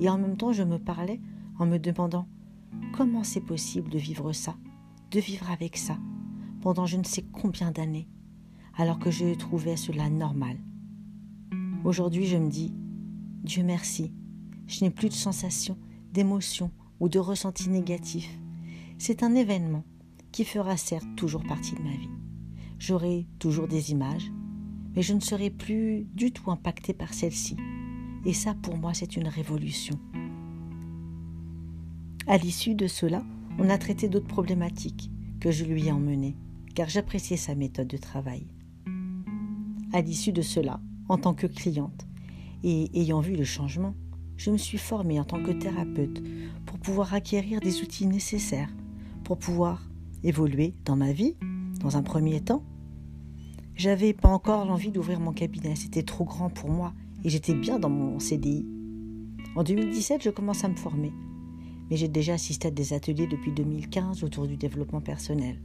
Et 0.00 0.10
en 0.10 0.18
même 0.18 0.36
temps, 0.36 0.52
je 0.52 0.64
me 0.64 0.78
parlais 0.78 1.20
en 1.58 1.64
me 1.64 1.78
demandant 1.78 2.28
comment 2.92 3.24
c'est 3.24 3.40
possible 3.40 3.88
de 3.88 3.98
vivre 3.98 4.32
ça, 4.32 4.56
de 5.12 5.20
vivre 5.20 5.50
avec 5.50 5.76
ça, 5.76 5.96
pendant 6.60 6.86
je 6.86 6.96
ne 6.96 7.04
sais 7.04 7.24
combien 7.32 7.70
d'années, 7.70 8.08
alors 8.76 8.98
que 8.98 9.10
je 9.10 9.34
trouvais 9.34 9.76
cela 9.76 10.10
normal. 10.10 10.58
Aujourd'hui, 11.84 12.26
je 12.26 12.36
me 12.36 12.50
dis 12.50 12.74
Dieu 13.44 13.62
merci, 13.62 14.12
je 14.66 14.84
n'ai 14.84 14.90
plus 14.90 15.08
de 15.08 15.14
sensations, 15.14 15.78
d'émotions 16.12 16.70
ou 17.00 17.08
de 17.08 17.18
ressentis 17.18 17.70
négatifs. 17.70 18.38
C'est 18.98 19.22
un 19.22 19.34
événement 19.34 19.84
qui 20.32 20.44
fera 20.44 20.76
certes 20.76 21.08
toujours 21.16 21.44
partie 21.44 21.74
de 21.74 21.82
ma 21.82 21.96
vie. 21.96 22.10
J'aurai 22.78 23.26
toujours 23.38 23.68
des 23.68 23.90
images, 23.92 24.30
mais 24.94 25.02
je 25.02 25.14
ne 25.14 25.20
serai 25.20 25.50
plus 25.50 26.06
du 26.14 26.32
tout 26.32 26.50
impactée 26.50 26.92
par 26.92 27.14
celle-ci. 27.14 27.56
Et 28.24 28.32
ça, 28.32 28.54
pour 28.54 28.76
moi, 28.76 28.94
c'est 28.94 29.16
une 29.16 29.28
révolution. 29.28 29.98
À 32.26 32.36
l'issue 32.36 32.74
de 32.74 32.86
cela, 32.86 33.22
on 33.58 33.70
a 33.70 33.78
traité 33.78 34.08
d'autres 34.08 34.26
problématiques 34.26 35.10
que 35.40 35.50
je 35.50 35.64
lui 35.64 35.86
ai 35.86 35.92
emmenées, 35.92 36.36
car 36.78 36.88
j'appréciais 36.88 37.36
sa 37.36 37.56
méthode 37.56 37.88
de 37.88 37.96
travail. 37.96 38.46
À 39.92 40.00
l'issue 40.00 40.30
de 40.30 40.42
cela, 40.42 40.80
en 41.08 41.18
tant 41.18 41.34
que 41.34 41.48
cliente, 41.48 42.06
et 42.62 42.88
ayant 42.94 43.18
vu 43.18 43.34
le 43.34 43.42
changement, 43.42 43.96
je 44.36 44.52
me 44.52 44.56
suis 44.56 44.78
formée 44.78 45.18
en 45.18 45.24
tant 45.24 45.42
que 45.42 45.50
thérapeute 45.50 46.22
pour 46.66 46.78
pouvoir 46.78 47.14
acquérir 47.14 47.58
des 47.58 47.82
outils 47.82 48.06
nécessaires 48.06 48.72
pour 49.24 49.38
pouvoir 49.38 49.88
évoluer 50.22 50.72
dans 50.84 50.94
ma 50.94 51.10
vie, 51.10 51.34
dans 51.80 51.96
un 51.96 52.02
premier 52.04 52.40
temps. 52.42 52.62
J'avais 53.74 54.12
pas 54.12 54.28
encore 54.28 54.64
l'envie 54.64 54.92
d'ouvrir 54.92 55.18
mon 55.18 55.32
cabinet, 55.32 55.74
c'était 55.74 56.04
trop 56.04 56.26
grand 56.26 56.48
pour 56.48 56.70
moi 56.70 56.94
et 57.24 57.28
j'étais 57.28 57.54
bien 57.54 57.80
dans 57.80 57.90
mon 57.90 58.20
CDI. 58.20 58.64
En 59.56 59.64
2017, 59.64 60.22
je 60.22 60.30
commence 60.30 60.62
à 60.62 60.68
me 60.68 60.76
former, 60.76 61.12
mais 61.90 61.96
j'ai 61.96 62.06
déjà 62.06 62.34
assisté 62.34 62.68
à 62.68 62.70
des 62.70 62.92
ateliers 62.92 63.26
depuis 63.26 63.50
2015 63.50 64.22
autour 64.22 64.46
du 64.46 64.56
développement 64.56 65.00
personnel. 65.00 65.58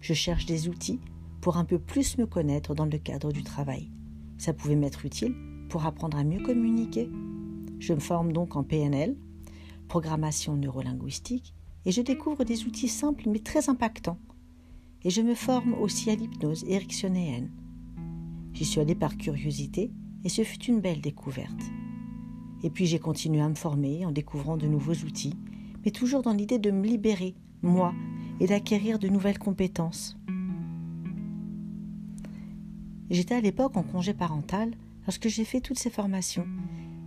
Je 0.00 0.14
cherche 0.14 0.46
des 0.46 0.68
outils 0.68 1.00
pour 1.40 1.56
un 1.56 1.64
peu 1.64 1.78
plus 1.78 2.18
me 2.18 2.26
connaître 2.26 2.74
dans 2.74 2.86
le 2.86 2.98
cadre 2.98 3.32
du 3.32 3.42
travail. 3.42 3.90
Ça 4.38 4.52
pouvait 4.52 4.76
m'être 4.76 5.04
utile 5.04 5.34
pour 5.68 5.86
apprendre 5.86 6.16
à 6.16 6.24
mieux 6.24 6.42
communiquer. 6.42 7.10
Je 7.78 7.92
me 7.92 8.00
forme 8.00 8.32
donc 8.32 8.56
en 8.56 8.64
PNL, 8.64 9.16
programmation 9.88 10.56
neurolinguistique, 10.56 11.54
et 11.84 11.92
je 11.92 12.02
découvre 12.02 12.44
des 12.44 12.64
outils 12.64 12.88
simples 12.88 13.28
mais 13.28 13.38
très 13.38 13.68
impactants. 13.68 14.18
Et 15.04 15.10
je 15.10 15.22
me 15.22 15.34
forme 15.34 15.74
aussi 15.74 16.10
à 16.10 16.16
l'hypnose 16.16 16.64
ericksonienne. 16.64 17.50
J'y 18.52 18.64
suis 18.64 18.80
allée 18.80 18.94
par 18.94 19.16
curiosité 19.16 19.92
et 20.24 20.28
ce 20.28 20.42
fut 20.42 20.64
une 20.64 20.80
belle 20.80 21.00
découverte. 21.00 21.62
Et 22.62 22.70
puis 22.70 22.86
j'ai 22.86 22.98
continué 22.98 23.40
à 23.40 23.48
me 23.48 23.54
former 23.54 24.04
en 24.04 24.10
découvrant 24.10 24.56
de 24.56 24.66
nouveaux 24.66 25.04
outils, 25.04 25.34
mais 25.84 25.92
toujours 25.92 26.22
dans 26.22 26.32
l'idée 26.32 26.58
de 26.58 26.70
me 26.70 26.84
libérer, 26.84 27.36
moi, 27.62 27.94
et 28.40 28.46
d'acquérir 28.46 28.98
de 28.98 29.08
nouvelles 29.08 29.38
compétences. 29.38 30.16
J'étais 33.10 33.34
à 33.34 33.40
l'époque 33.40 33.76
en 33.76 33.82
congé 33.82 34.14
parental 34.14 34.72
Lorsque 35.08 35.28
j'ai 35.28 35.46
fait 35.46 35.62
toutes 35.62 35.78
ces 35.78 35.88
formations, 35.88 36.46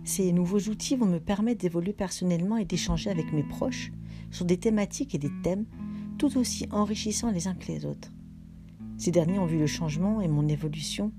ces 0.02 0.32
nouveaux 0.32 0.58
outils 0.58 0.96
vont 0.96 1.06
me 1.06 1.20
permettre 1.20 1.60
d'évoluer 1.60 1.92
personnellement 1.92 2.56
et 2.56 2.64
d'échanger 2.64 3.10
avec 3.10 3.32
mes 3.32 3.44
proches 3.44 3.92
sur 4.32 4.44
des 4.44 4.56
thématiques 4.56 5.14
et 5.14 5.18
des 5.18 5.30
thèmes 5.44 5.66
tout 6.18 6.36
aussi 6.36 6.66
enrichissants 6.72 7.30
les 7.30 7.46
uns 7.46 7.54
que 7.54 7.68
les 7.68 7.86
autres. 7.86 8.10
Ces 8.98 9.12
derniers 9.12 9.38
ont 9.38 9.46
vu 9.46 9.56
le 9.56 9.68
changement 9.68 10.20
et 10.20 10.26
mon 10.26 10.48
évolution, 10.48 11.12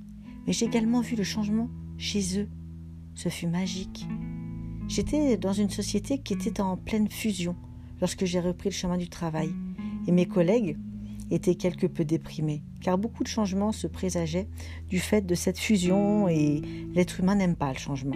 mais 0.46 0.52
j'ai 0.52 0.66
également 0.66 1.00
vu 1.00 1.16
le 1.16 1.24
changement 1.24 1.70
chez 1.98 2.38
eux. 2.38 2.50
Ce 3.16 3.30
fut 3.30 3.48
magique. 3.48 4.06
J'étais 4.90 5.38
dans 5.38 5.54
une 5.54 5.70
société 5.70 6.18
qui 6.18 6.34
était 6.34 6.60
en 6.60 6.76
pleine 6.76 7.10
fusion 7.10 7.56
lorsque 8.02 8.26
j'ai 8.26 8.42
repris 8.42 8.72
le 8.72 8.76
chemin 8.76 8.98
du 8.98 9.08
travail, 9.08 9.54
et 10.08 10.12
mes 10.12 10.26
collègues 10.26 10.78
était 11.32 11.56
quelque 11.56 11.88
peu 11.88 12.06
déprimé, 12.06 12.64
car 12.82 12.98
beaucoup 12.98 13.24
de 13.24 13.30
changements 13.30 13.72
se 13.72 13.88
présageaient 13.88 14.50
du 14.88 15.00
fait 15.00 15.26
de 15.26 15.36
cette 15.36 15.60
fusion 15.60 16.28
et 16.28 16.62
l'être 16.94 17.20
humain 17.20 17.36
n'aime 17.36 17.56
pas 17.56 17.72
le 17.72 17.80
changement. 17.80 18.16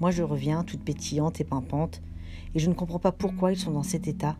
Moi 0.00 0.10
je 0.10 0.22
reviens 0.22 0.64
toute 0.64 0.84
pétillante 0.84 1.40
et 1.40 1.44
pimpante, 1.44 2.02
et 2.54 2.58
je 2.58 2.68
ne 2.68 2.74
comprends 2.74 2.98
pas 2.98 3.12
pourquoi 3.12 3.52
ils 3.52 3.58
sont 3.58 3.70
dans 3.70 3.82
cet 3.82 4.08
état, 4.08 4.36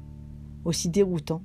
aussi 0.64 0.88
déroutant, 0.88 1.42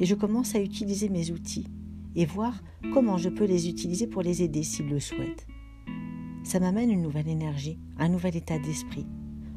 et 0.00 0.06
je 0.06 0.14
commence 0.14 0.54
à 0.54 0.60
utiliser 0.60 1.08
mes 1.08 1.30
outils 1.30 1.66
et 2.14 2.24
voir 2.24 2.62
comment 2.92 3.18
je 3.18 3.28
peux 3.28 3.44
les 3.44 3.68
utiliser 3.68 4.06
pour 4.06 4.22
les 4.22 4.42
aider 4.42 4.62
s'ils 4.62 4.88
le 4.88 5.00
souhaitent. 5.00 5.46
Ça 6.44 6.60
m'amène 6.60 6.90
une 6.90 7.02
nouvelle 7.02 7.28
énergie, 7.28 7.78
un 7.98 8.08
nouvel 8.08 8.36
état 8.36 8.58
d'esprit. 8.58 9.06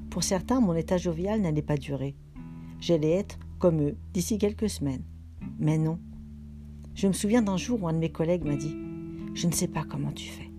Pour 0.10 0.24
certains, 0.24 0.60
mon 0.60 0.74
état 0.74 0.98
jovial 0.98 1.40
n'allait 1.40 1.62
pas 1.62 1.78
durer. 1.78 2.16
J'allais 2.80 3.12
être 3.12 3.38
comme 3.60 3.82
eux 3.82 3.98
d'ici 4.14 4.38
quelques 4.38 4.70
semaines. 4.70 5.04
Mais 5.60 5.78
non. 5.78 6.00
Je 6.96 7.08
me 7.08 7.14
souviens 7.14 7.42
d'un 7.42 7.58
jour 7.58 7.84
où 7.84 7.88
un 7.88 7.94
de 7.94 8.00
mes 8.00 8.12
collègues 8.12 8.46
m'a 8.46 8.56
dit 8.56 8.76
Je 9.34 9.48
ne 9.48 9.52
sais 9.52 9.68
pas 9.68 9.84
comment 9.84 10.12
tu 10.12 10.30
fais. 10.30 10.50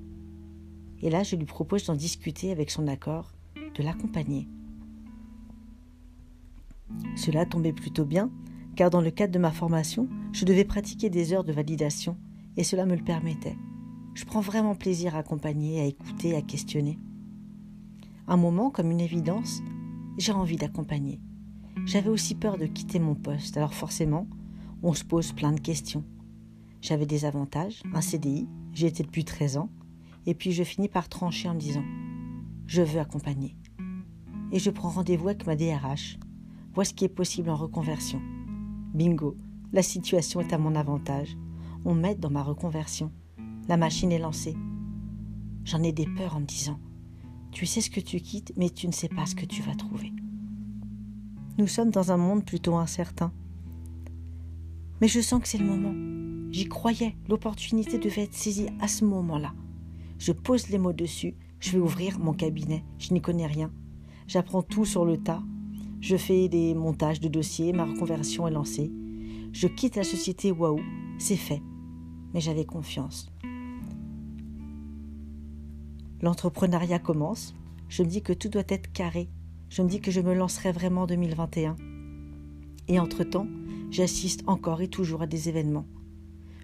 Et 1.03 1.11
là, 1.11 1.23
je 1.23 1.37
lui 1.37 1.47
propose 1.47 1.87
d'en 1.87 1.95
discuter 1.95 2.51
avec 2.51 2.71
son 2.71 2.87
accord, 2.87 3.33
de 3.75 3.83
l'accompagner. 3.83 4.49
Cela 7.17 7.47
tombait 7.47 7.73
plutôt 7.73 8.05
bien, 8.05 8.31
car 8.77 8.91
dans 8.91 9.01
le 9.01 9.11
cadre 9.11 9.33
de 9.33 9.39
ma 9.39 9.53
formation, 9.53 10.09
je 10.33 10.45
devais 10.45 10.65
pratiquer 10.65 11.11
des 11.11 11.33
heures 11.33 11.45
de 11.45 11.53
validation, 11.53 12.17
et 12.57 12.65
cela 12.65 12.87
me 12.87 12.97
le 12.97 13.05
permettait. 13.05 13.57
Je 14.15 14.25
prends 14.25 14.41
vraiment 14.41 14.75
plaisir 14.75 15.15
à 15.15 15.19
accompagner, 15.19 15.81
à 15.81 15.85
écouter, 15.85 16.37
à 16.37 16.43
questionner. 16.43 16.99
Un 18.27 18.37
moment, 18.37 18.71
comme 18.71 18.91
une 18.91 19.01
évidence, 19.01 19.63
j'ai 20.19 20.33
envie 20.33 20.57
d'accompagner. 20.57 21.21
J'avais 21.87 22.11
aussi 22.11 22.35
peur 22.35 22.59
de 22.59 22.67
quitter 22.67 22.99
mon 22.99 23.15
poste, 23.15 23.57
alors 23.57 23.75
forcément, 23.75 24.27
on 24.83 24.95
se 24.95 25.05
pose 25.05 25.33
plein 25.33 25.53
de 25.53 25.61
questions. 25.61 26.05
J'avais 26.81 27.07
des 27.07 27.25
avantages, 27.25 27.83
un 27.93 28.01
CDI, 28.01 28.49
j'y 28.73 28.87
étais 28.87 29.03
depuis 29.03 29.25
13 29.25 29.59
ans, 29.59 29.71
et 30.27 30.35
puis 30.35 30.53
je 30.53 30.65
finis 30.65 30.89
par 30.89 31.09
trancher 31.09 31.49
en 31.49 31.55
me 31.55 31.61
disant 31.61 31.85
Je 32.67 32.83
veux 32.83 33.01
accompagner. 33.01 33.57
Et 34.53 34.59
je 34.59 34.71
prends 34.71 34.89
rendez-vous 34.89 35.29
avec 35.29 35.47
ma 35.47 35.57
DRH. 35.57 36.19
Vois 36.75 36.85
ce 36.85 36.95
qui 36.95 37.05
est 37.05 37.09
possible 37.09 37.51
en 37.51 37.57
reconversion. 37.57 38.21
Bingo, 38.95 39.37
la 39.73 39.83
situation 39.83 40.41
est 40.41 40.53
à 40.53 40.59
mon 40.59 40.75
avantage. 40.75 41.37
On 41.85 41.95
m'aide 41.95 42.21
dans 42.21 42.31
ma 42.31 42.43
reconversion. 42.43 43.13
La 43.69 43.77
machine 43.77 44.13
est 44.13 44.19
lancée. 44.19 44.57
J'en 45.65 45.83
ai 45.83 45.93
des 45.93 46.07
peurs 46.07 46.37
en 46.37 46.41
me 46.41 46.47
disant 46.47 46.79
Tu 47.53 47.67
sais 47.67 47.81
ce 47.81 47.91
que 47.91 48.01
tu 48.01 48.21
quittes, 48.21 48.53
mais 48.57 48.71
tu 48.71 48.87
ne 48.87 48.93
sais 48.93 49.09
pas 49.09 49.27
ce 49.27 49.35
que 49.35 49.47
tu 49.47 49.63
vas 49.63 49.75
trouver. 49.75 50.13
Nous 51.59 51.67
sommes 51.67 51.91
dans 51.91 52.11
un 52.11 52.17
monde 52.17 52.45
plutôt 52.45 52.77
incertain. 52.77 53.33
Mais 55.01 55.09
je 55.09 55.21
sens 55.21 55.41
que 55.41 55.49
c'est 55.49 55.59
le 55.59 55.67
moment. 55.67 55.95
J'y 56.51 56.67
croyais, 56.67 57.17
l'opportunité 57.29 57.99
devait 57.99 58.23
être 58.23 58.35
saisie 58.35 58.69
à 58.81 58.89
ce 58.89 59.05
moment-là. 59.05 59.55
Je 60.19 60.33
pose 60.33 60.69
les 60.69 60.79
mots 60.79 60.93
dessus, 60.93 61.35
je 61.61 61.73
vais 61.73 61.79
ouvrir 61.79 62.19
mon 62.19 62.35
cabinet, 62.35 62.85
je 62.99 63.15
n'y 63.15 63.21
connais 63.21 63.47
rien. 63.47 63.71
J'apprends 64.27 64.63
tout 64.63 64.85
sur 64.85 65.05
le 65.05 65.17
tas. 65.17 65.43
Je 66.01 66.17
fais 66.17 66.49
des 66.49 66.75
montages 66.75 67.21
de 67.21 67.29
dossiers, 67.29 67.73
ma 67.73 67.85
reconversion 67.85 68.47
est 68.49 68.53
lancée. 68.53 68.91
Je 69.53 69.67
quitte 69.67 69.97
la 69.97 70.05
société 70.05 70.53
Waouh, 70.53 70.81
c'est 71.19 71.37
fait. 71.37 71.63
Mais 72.33 72.41
j'avais 72.41 72.65
confiance. 72.65 73.31
L'entrepreneuriat 76.23 76.99
commence. 76.99 77.55
Je 77.89 78.03
me 78.03 78.09
dis 78.09 78.23
que 78.23 78.33
tout 78.33 78.49
doit 78.49 78.63
être 78.69 78.93
carré. 78.93 79.29
Je 79.69 79.83
me 79.83 79.89
dis 79.89 80.01
que 80.01 80.11
je 80.11 80.21
me 80.21 80.35
lancerai 80.35 80.73
vraiment 80.73 81.03
en 81.03 81.07
2021. 81.07 81.77
Et 82.89 83.01
entre-temps, 83.01 83.47
j'assiste 83.91 84.43
encore 84.47 84.81
et 84.81 84.89
toujours 84.89 85.23
à 85.23 85.27
des 85.27 85.49
événements. 85.49 85.87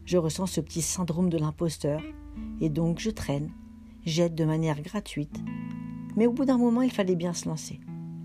Je 0.04 0.18
ressens 0.18 0.46
ce 0.46 0.60
petit 0.60 0.82
syndrome 0.82 1.30
de 1.30 1.38
l'imposteur, 1.38 2.00
et 2.60 2.68
donc 2.68 3.00
je 3.00 3.10
traîne, 3.10 3.50
j'aide 4.04 4.34
de 4.34 4.44
manière 4.44 4.80
gratuite. 4.80 5.42
Mais 6.16 6.26
au 6.26 6.32
bout 6.32 6.44
d'un 6.44 6.58
moment, 6.58 6.82
il 6.82 6.92
fallait 6.92 7.16
bien 7.16 7.32
se 7.32 7.48
lancer. 7.48 7.80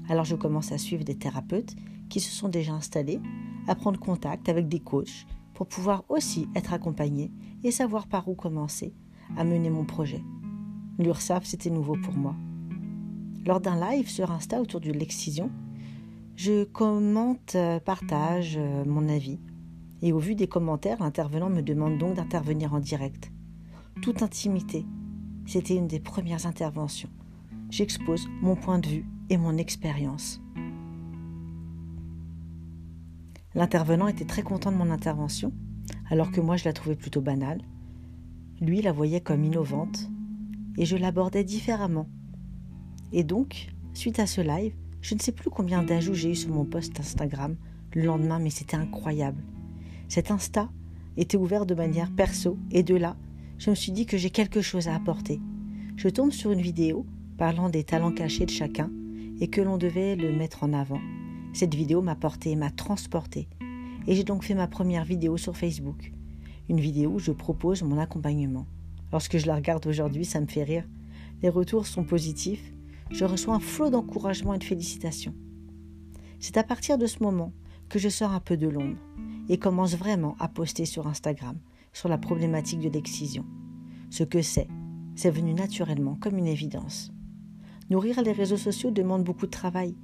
Alors 0.10 0.26
je 0.26 0.36
commence 0.36 0.72
à 0.72 0.78
suivre 0.78 1.04
des 1.04 1.18
thérapeutes 1.18 1.76
qui 2.10 2.20
se 2.20 2.32
sont 2.32 2.50
déjà 2.50 2.74
installés, 2.74 3.20
à 3.68 3.76
prendre 3.76 4.00
contact 4.00 4.50
avec 4.50 4.68
des 4.68 4.80
coachs 4.80 5.26
pour 5.54 5.68
pouvoir 5.68 6.04
aussi 6.10 6.48
être 6.56 6.74
accompagné 6.74 7.32
et 7.64 7.72
savoir 7.72 8.08
par 8.08 8.28
où 8.28 8.36
commencer 8.36 8.94
à 9.38 9.44
mener 9.44 9.70
mon 9.70 9.86
projet. 9.86 10.24
L'URSAF, 11.00 11.46
c'était 11.46 11.70
nouveau 11.70 11.96
pour 12.04 12.14
moi. 12.14 12.36
Lors 13.46 13.60
d'un 13.60 13.80
live 13.80 14.10
sur 14.10 14.32
Insta 14.32 14.62
autour 14.62 14.82
de 14.82 14.92
l'excision, 14.92 15.50
je 16.44 16.64
commente, 16.64 17.54
euh, 17.54 17.80
partage 17.80 18.56
euh, 18.58 18.84
mon 18.84 19.08
avis. 19.10 19.40
Et 20.02 20.12
au 20.12 20.18
vu 20.18 20.34
des 20.34 20.48
commentaires, 20.48 20.98
l'intervenant 21.00 21.52
me 21.52 21.62
demande 21.62 22.00
donc 22.00 22.16
d'intervenir 22.16 22.74
en 22.74 22.80
direct. 22.80 23.32
Toute 24.02 24.24
intimité. 24.24 24.84
C'était 25.46 25.76
une 25.76 25.88
des 25.88 26.00
premières 26.00 26.48
interventions. 26.48 27.12
J'expose 27.70 28.28
mon 28.42 28.56
point 28.56 28.80
de 28.80 28.88
vue 28.88 29.06
et 29.30 29.38
mon 29.38 29.56
expérience. 29.56 30.42
L'intervenant 33.54 34.08
était 34.08 34.26
très 34.26 34.42
content 34.42 34.72
de 34.72 34.78
mon 34.78 34.90
intervention, 34.90 35.54
alors 36.10 36.32
que 36.32 36.42
moi 36.42 36.58
je 36.58 36.66
la 36.66 36.74
trouvais 36.74 36.96
plutôt 36.96 37.22
banale. 37.22 37.62
Lui 38.60 38.82
la 38.82 38.94
voyait 38.94 39.22
comme 39.22 39.44
innovante, 39.44 40.10
et 40.80 40.86
je 40.86 40.98
l'abordais 40.98 41.44
différemment. 41.44 42.10
Et 43.12 43.24
donc, 43.24 43.68
suite 43.94 44.20
à 44.20 44.26
ce 44.26 44.42
live, 44.42 44.74
je 45.02 45.16
ne 45.16 45.20
sais 45.20 45.32
plus 45.32 45.50
combien 45.50 45.84
d'ajouts 45.84 46.14
j'ai 46.14 46.32
eu 46.32 46.36
sur 46.36 46.50
mon 46.50 46.66
post 46.66 47.00
Instagram 47.00 47.56
le 47.94 48.04
lendemain, 48.04 48.40
mais 48.40 48.50
c'était 48.50 48.78
incroyable. 48.78 49.44
Cet 50.08 50.32
Insta 50.32 50.70
était 51.18 51.38
ouvert 51.38 51.66
de 51.66 51.76
manière 51.76 52.12
perso, 52.12 52.58
et 52.72 52.84
de 52.84 52.96
là, 52.96 53.18
je 53.58 53.70
me 53.70 53.76
suis 53.76 53.92
dit 53.92 54.06
que 54.06 54.18
j'ai 54.18 54.30
quelque 54.30 54.62
chose 54.62 54.88
à 54.88 54.96
apporter. 54.96 55.42
Je 55.98 56.10
tombe 56.10 56.32
sur 56.32 56.52
une 56.52 56.62
vidéo 56.62 57.06
parlant 57.38 57.70
des 57.70 57.84
talents 57.84 58.12
cachés 58.12 58.46
de 58.46 58.52
chacun 58.52 58.90
et 59.40 59.48
que 59.48 59.62
l'on 59.62 59.78
devait 59.78 60.16
le 60.16 60.32
mettre 60.32 60.64
en 60.64 60.74
avant. 60.74 61.02
Cette 61.54 61.76
vidéo 61.76 62.02
m'a 62.02 62.16
porté, 62.16 62.56
m'a 62.56 62.72
transporté. 62.72 63.50
Et 64.08 64.16
j'ai 64.16 64.24
donc 64.24 64.44
fait 64.44 64.56
ma 64.56 64.68
première 64.68 65.04
vidéo 65.04 65.38
sur 65.38 65.58
Facebook. 65.58 66.12
Une 66.70 66.80
vidéo 66.80 67.12
où 67.12 67.20
je 67.20 67.32
propose 67.32 67.84
mon 67.84 67.98
accompagnement. 67.98 68.66
Lorsque 69.12 69.38
je 69.38 69.48
la 69.48 69.56
regarde 69.56 69.86
aujourd'hui, 69.86 70.26
ça 70.26 70.40
me 70.40 70.48
fait 70.48 70.64
rire. 70.64 70.88
Les 71.44 71.50
retours 71.50 71.88
sont 71.88 72.04
positifs 72.04 72.71
je 73.12 73.26
reçois 73.26 73.56
un 73.56 73.60
flot 73.60 73.90
d'encouragement 73.90 74.54
et 74.54 74.60
de 74.60 74.64
félicitations. 74.64 75.36
C'est 76.40 76.58
à 76.58 76.64
partir 76.64 76.98
de 76.98 77.06
ce 77.06 77.24
moment 77.24 77.54
que 77.90 78.00
je 78.00 78.10
sors 78.10 78.32
un 78.32 78.40
peu 78.40 78.58
de 78.58 78.68
l'ombre 78.68 79.00
et 79.50 79.58
commence 79.58 79.96
vraiment 79.96 80.36
à 80.40 80.48
poster 80.48 80.86
sur 80.86 81.08
Instagram 81.08 81.58
sur 81.94 82.10
la 82.10 82.18
problématique 82.18 82.80
de 82.80 82.90
l'excision. 82.90 83.46
Ce 84.10 84.24
que 84.24 84.42
c'est, 84.42 84.68
c'est 85.16 85.30
venu 85.30 85.54
naturellement 85.54 86.16
comme 86.16 86.38
une 86.38 86.48
évidence. 86.48 87.12
Nourrir 87.90 88.22
les 88.22 88.32
réseaux 88.32 88.58
sociaux 88.58 88.92
demande 88.92 89.24
beaucoup 89.24 89.46
de 89.46 89.52
travail. 89.52 89.96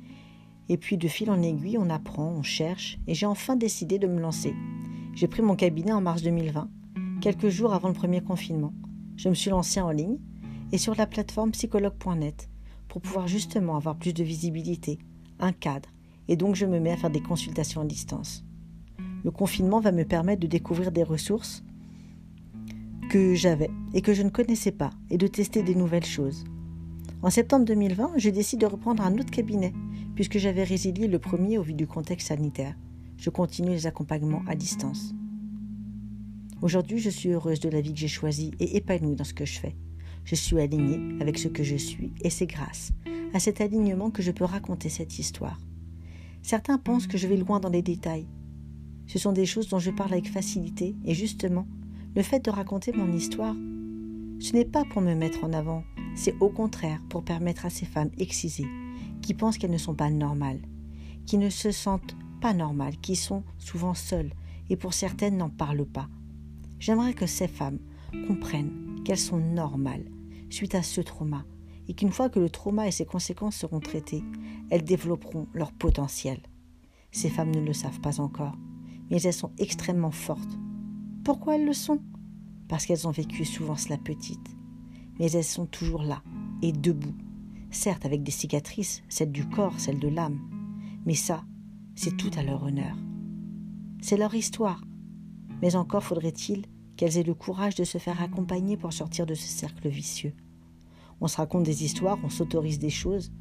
Et 0.69 0.77
puis 0.77 0.97
de 0.97 1.07
fil 1.07 1.31
en 1.31 1.41
aiguille, 1.41 1.77
on 1.77 1.89
apprend, 1.89 2.27
on 2.27 2.43
cherche, 2.43 2.99
et 3.07 3.13
j'ai 3.13 3.25
enfin 3.25 3.55
décidé 3.55 3.99
de 3.99 4.07
me 4.07 4.19
lancer. 4.19 4.53
J'ai 5.15 5.29
pris 5.29 5.41
mon 5.41 5.55
cabinet 5.55 5.93
en 5.93 6.01
mars 6.01 6.21
2020, 6.21 6.69
quelques 7.21 7.47
jours 7.47 7.73
avant 7.73 7.87
le 7.87 7.93
premier 7.93 8.21
confinement. 8.21 8.73
Je 9.15 9.29
me 9.29 9.33
suis 9.33 9.49
lancée 9.49 9.79
en 9.79 9.91
ligne 9.91 10.17
et 10.73 10.77
sur 10.77 10.93
la 10.95 11.07
plateforme 11.07 11.51
psychologue.net 11.51 12.49
pour 12.87 13.01
pouvoir 13.01 13.27
justement 13.27 13.75
avoir 13.75 13.97
plus 13.97 14.13
de 14.13 14.23
visibilité, 14.23 14.99
un 15.39 15.51
cadre, 15.51 15.89
et 16.27 16.35
donc 16.35 16.55
je 16.55 16.65
me 16.65 16.79
mets 16.79 16.91
à 16.91 16.97
faire 16.97 17.09
des 17.09 17.21
consultations 17.21 17.81
à 17.81 17.85
distance. 17.85 18.43
Le 19.23 19.31
confinement 19.31 19.79
va 19.79 19.91
me 19.91 20.05
permettre 20.05 20.41
de 20.41 20.47
découvrir 20.47 20.91
des 20.91 21.03
ressources 21.03 21.63
que 23.09 23.35
j'avais 23.35 23.69
et 23.93 24.01
que 24.01 24.13
je 24.13 24.23
ne 24.23 24.29
connaissais 24.29 24.71
pas, 24.71 24.91
et 25.09 25.17
de 25.17 25.27
tester 25.27 25.63
des 25.63 25.75
nouvelles 25.75 26.05
choses. 26.05 26.43
En 27.21 27.29
septembre 27.29 27.65
2020, 27.65 28.13
je 28.17 28.29
décide 28.29 28.61
de 28.61 28.65
reprendre 28.65 29.03
un 29.03 29.17
autre 29.17 29.31
cabinet, 29.31 29.73
puisque 30.15 30.37
j'avais 30.37 30.63
résilié 30.63 31.07
le 31.07 31.19
premier 31.19 31.57
au 31.57 31.63
vu 31.63 31.73
du 31.73 31.87
contexte 31.87 32.27
sanitaire. 32.27 32.75
Je 33.17 33.29
continue 33.29 33.69
les 33.69 33.87
accompagnements 33.87 34.43
à 34.47 34.55
distance. 34.55 35.15
Aujourd'hui, 36.61 36.99
je 36.99 37.09
suis 37.09 37.29
heureuse 37.29 37.59
de 37.59 37.69
la 37.69 37.81
vie 37.81 37.93
que 37.93 37.99
j'ai 37.99 38.07
choisie 38.07 38.51
et 38.59 38.77
épanouie 38.77 39.15
dans 39.15 39.23
ce 39.23 39.33
que 39.33 39.45
je 39.45 39.59
fais. 39.59 39.75
Je 40.27 40.35
suis 40.35 40.59
alignée 40.59 40.99
avec 41.21 41.37
ce 41.37 41.47
que 41.47 41.63
je 41.63 41.77
suis 41.77 42.11
et 42.21 42.29
c'est 42.29 42.47
grâce 42.47 42.91
à 43.33 43.39
cet 43.39 43.61
alignement 43.61 44.11
que 44.11 44.21
je 44.21 44.31
peux 44.31 44.43
raconter 44.43 44.89
cette 44.89 45.19
histoire. 45.19 45.57
Certains 46.43 46.77
pensent 46.77 47.07
que 47.07 47.17
je 47.17 47.29
vais 47.29 47.37
loin 47.37 47.61
dans 47.61 47.69
les 47.69 47.81
détails. 47.81 48.27
Ce 49.05 49.19
sont 49.19 49.31
des 49.31 49.45
choses 49.45 49.69
dont 49.69 49.79
je 49.79 49.89
parle 49.89 50.11
avec 50.11 50.29
facilité 50.29 50.97
et 51.05 51.13
justement, 51.13 51.65
le 52.13 52.23
fait 52.23 52.43
de 52.43 52.51
raconter 52.51 52.91
mon 52.91 53.09
histoire, 53.13 53.55
ce 54.41 54.51
n'est 54.51 54.65
pas 54.65 54.83
pour 54.83 55.01
me 55.01 55.15
mettre 55.15 55.45
en 55.45 55.53
avant, 55.53 55.85
c'est 56.13 56.35
au 56.41 56.49
contraire 56.49 57.01
pour 57.07 57.23
permettre 57.23 57.65
à 57.65 57.69
ces 57.69 57.85
femmes 57.85 58.11
excisées, 58.17 58.67
qui 59.21 59.33
pensent 59.33 59.57
qu'elles 59.57 59.71
ne 59.71 59.77
sont 59.77 59.95
pas 59.95 60.09
normales, 60.09 60.59
qui 61.25 61.37
ne 61.37 61.49
se 61.49 61.71
sentent 61.71 62.17
pas 62.41 62.53
normales, 62.53 62.97
qui 62.97 63.15
sont 63.15 63.43
souvent 63.59 63.93
seules 63.93 64.33
et 64.69 64.75
pour 64.75 64.93
certaines 64.93 65.37
n'en 65.37 65.49
parlent 65.49 65.85
pas. 65.85 66.09
J'aimerais 66.79 67.13
que 67.13 67.27
ces 67.27 67.47
femmes 67.47 67.79
comprennent 68.27 69.03
qu'elles 69.05 69.17
sont 69.17 69.39
normales 69.39 70.03
suite 70.49 70.75
à 70.75 70.83
ce 70.83 71.01
trauma 71.01 71.45
et 71.87 71.93
qu'une 71.93 72.11
fois 72.11 72.29
que 72.29 72.39
le 72.39 72.49
trauma 72.49 72.87
et 72.87 72.91
ses 72.91 73.05
conséquences 73.05 73.55
seront 73.55 73.79
traitées, 73.79 74.23
elles 74.69 74.83
développeront 74.83 75.47
leur 75.53 75.71
potentiel. 75.71 76.41
Ces 77.11 77.29
femmes 77.29 77.51
ne 77.51 77.61
le 77.61 77.73
savent 77.73 78.01
pas 78.01 78.19
encore, 78.19 78.57
mais 79.09 79.21
elles 79.21 79.33
sont 79.33 79.51
extrêmement 79.57 80.11
fortes. 80.11 80.57
Pourquoi 81.23 81.55
elles 81.55 81.65
le 81.65 81.73
sont? 81.73 82.01
Parce 82.67 82.85
qu'elles 82.85 83.07
ont 83.07 83.11
vécu 83.11 83.45
souvent 83.45 83.77
cela 83.77 83.97
petite. 83.97 84.55
Mais 85.19 85.31
elles 85.31 85.43
sont 85.43 85.65
toujours 85.65 86.03
là 86.03 86.21
et 86.61 86.71
debout, 86.71 87.15
certes 87.71 88.05
avec 88.05 88.23
des 88.23 88.31
cicatrices, 88.31 89.03
celles 89.09 89.31
du 89.31 89.47
corps, 89.47 89.79
celles 89.79 89.99
de 89.99 90.07
l'âme, 90.07 90.39
mais 91.05 91.15
ça, 91.15 91.43
c'est 91.95 92.17
tout 92.17 92.31
à 92.37 92.43
leur 92.43 92.63
honneur. 92.63 92.95
c'est 94.01 94.17
leur 94.17 94.35
histoire. 94.35 94.83
Mais 95.61 95.75
encore 95.75 96.03
faudrait-il 96.03 96.65
qu'elles 96.97 97.17
aient 97.17 97.23
le 97.23 97.33
courage 97.33 97.75
de 97.75 97.83
se 97.83 97.97
faire 97.97 98.21
accompagner 98.21 98.75
pour 98.75 98.91
sortir 98.91 99.25
de 99.25 99.35
ce 99.35 99.47
cercle 99.47 99.87
vicieux. 99.87 100.33
On 101.21 101.27
se 101.27 101.37
raconte 101.37 101.63
des 101.63 101.85
histoires, 101.85 102.17
on 102.23 102.29
s'autorise 102.29 102.79
des 102.79 102.89
choses, 102.89 103.31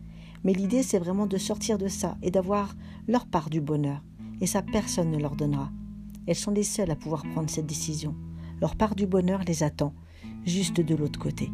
mais 0.45 0.53
l'idée 0.53 0.83
c'est 0.83 0.99
vraiment 0.99 1.27
de 1.27 1.38
sortir 1.38 1.79
de 1.79 1.88
ça 1.88 2.16
et 2.23 2.31
d'avoir 2.31 2.75
leur 3.09 3.27
part 3.27 3.51
du 3.51 3.61
bonheur. 3.61 4.03
Et 4.40 4.47
ça, 4.47 4.62
personne 4.62 5.11
ne 5.11 5.19
leur 5.19 5.35
donnera. 5.35 5.71
Elles 6.27 6.37
sont 6.37 6.51
les 6.51 6.62
seules 6.62 6.90
à 6.90 6.97
pouvoir 6.97 7.23
prendre 7.33 7.51
cette 7.51 7.66
décision. 7.66 8.14
Leur 8.61 8.77
part 8.77 8.95
du 8.95 9.07
bonheur 9.07 9.42
les 9.45 9.62
attend, 9.62 9.95
juste 10.45 10.81
de 10.81 10.95
l'autre 10.95 11.19
côté. 11.19 11.51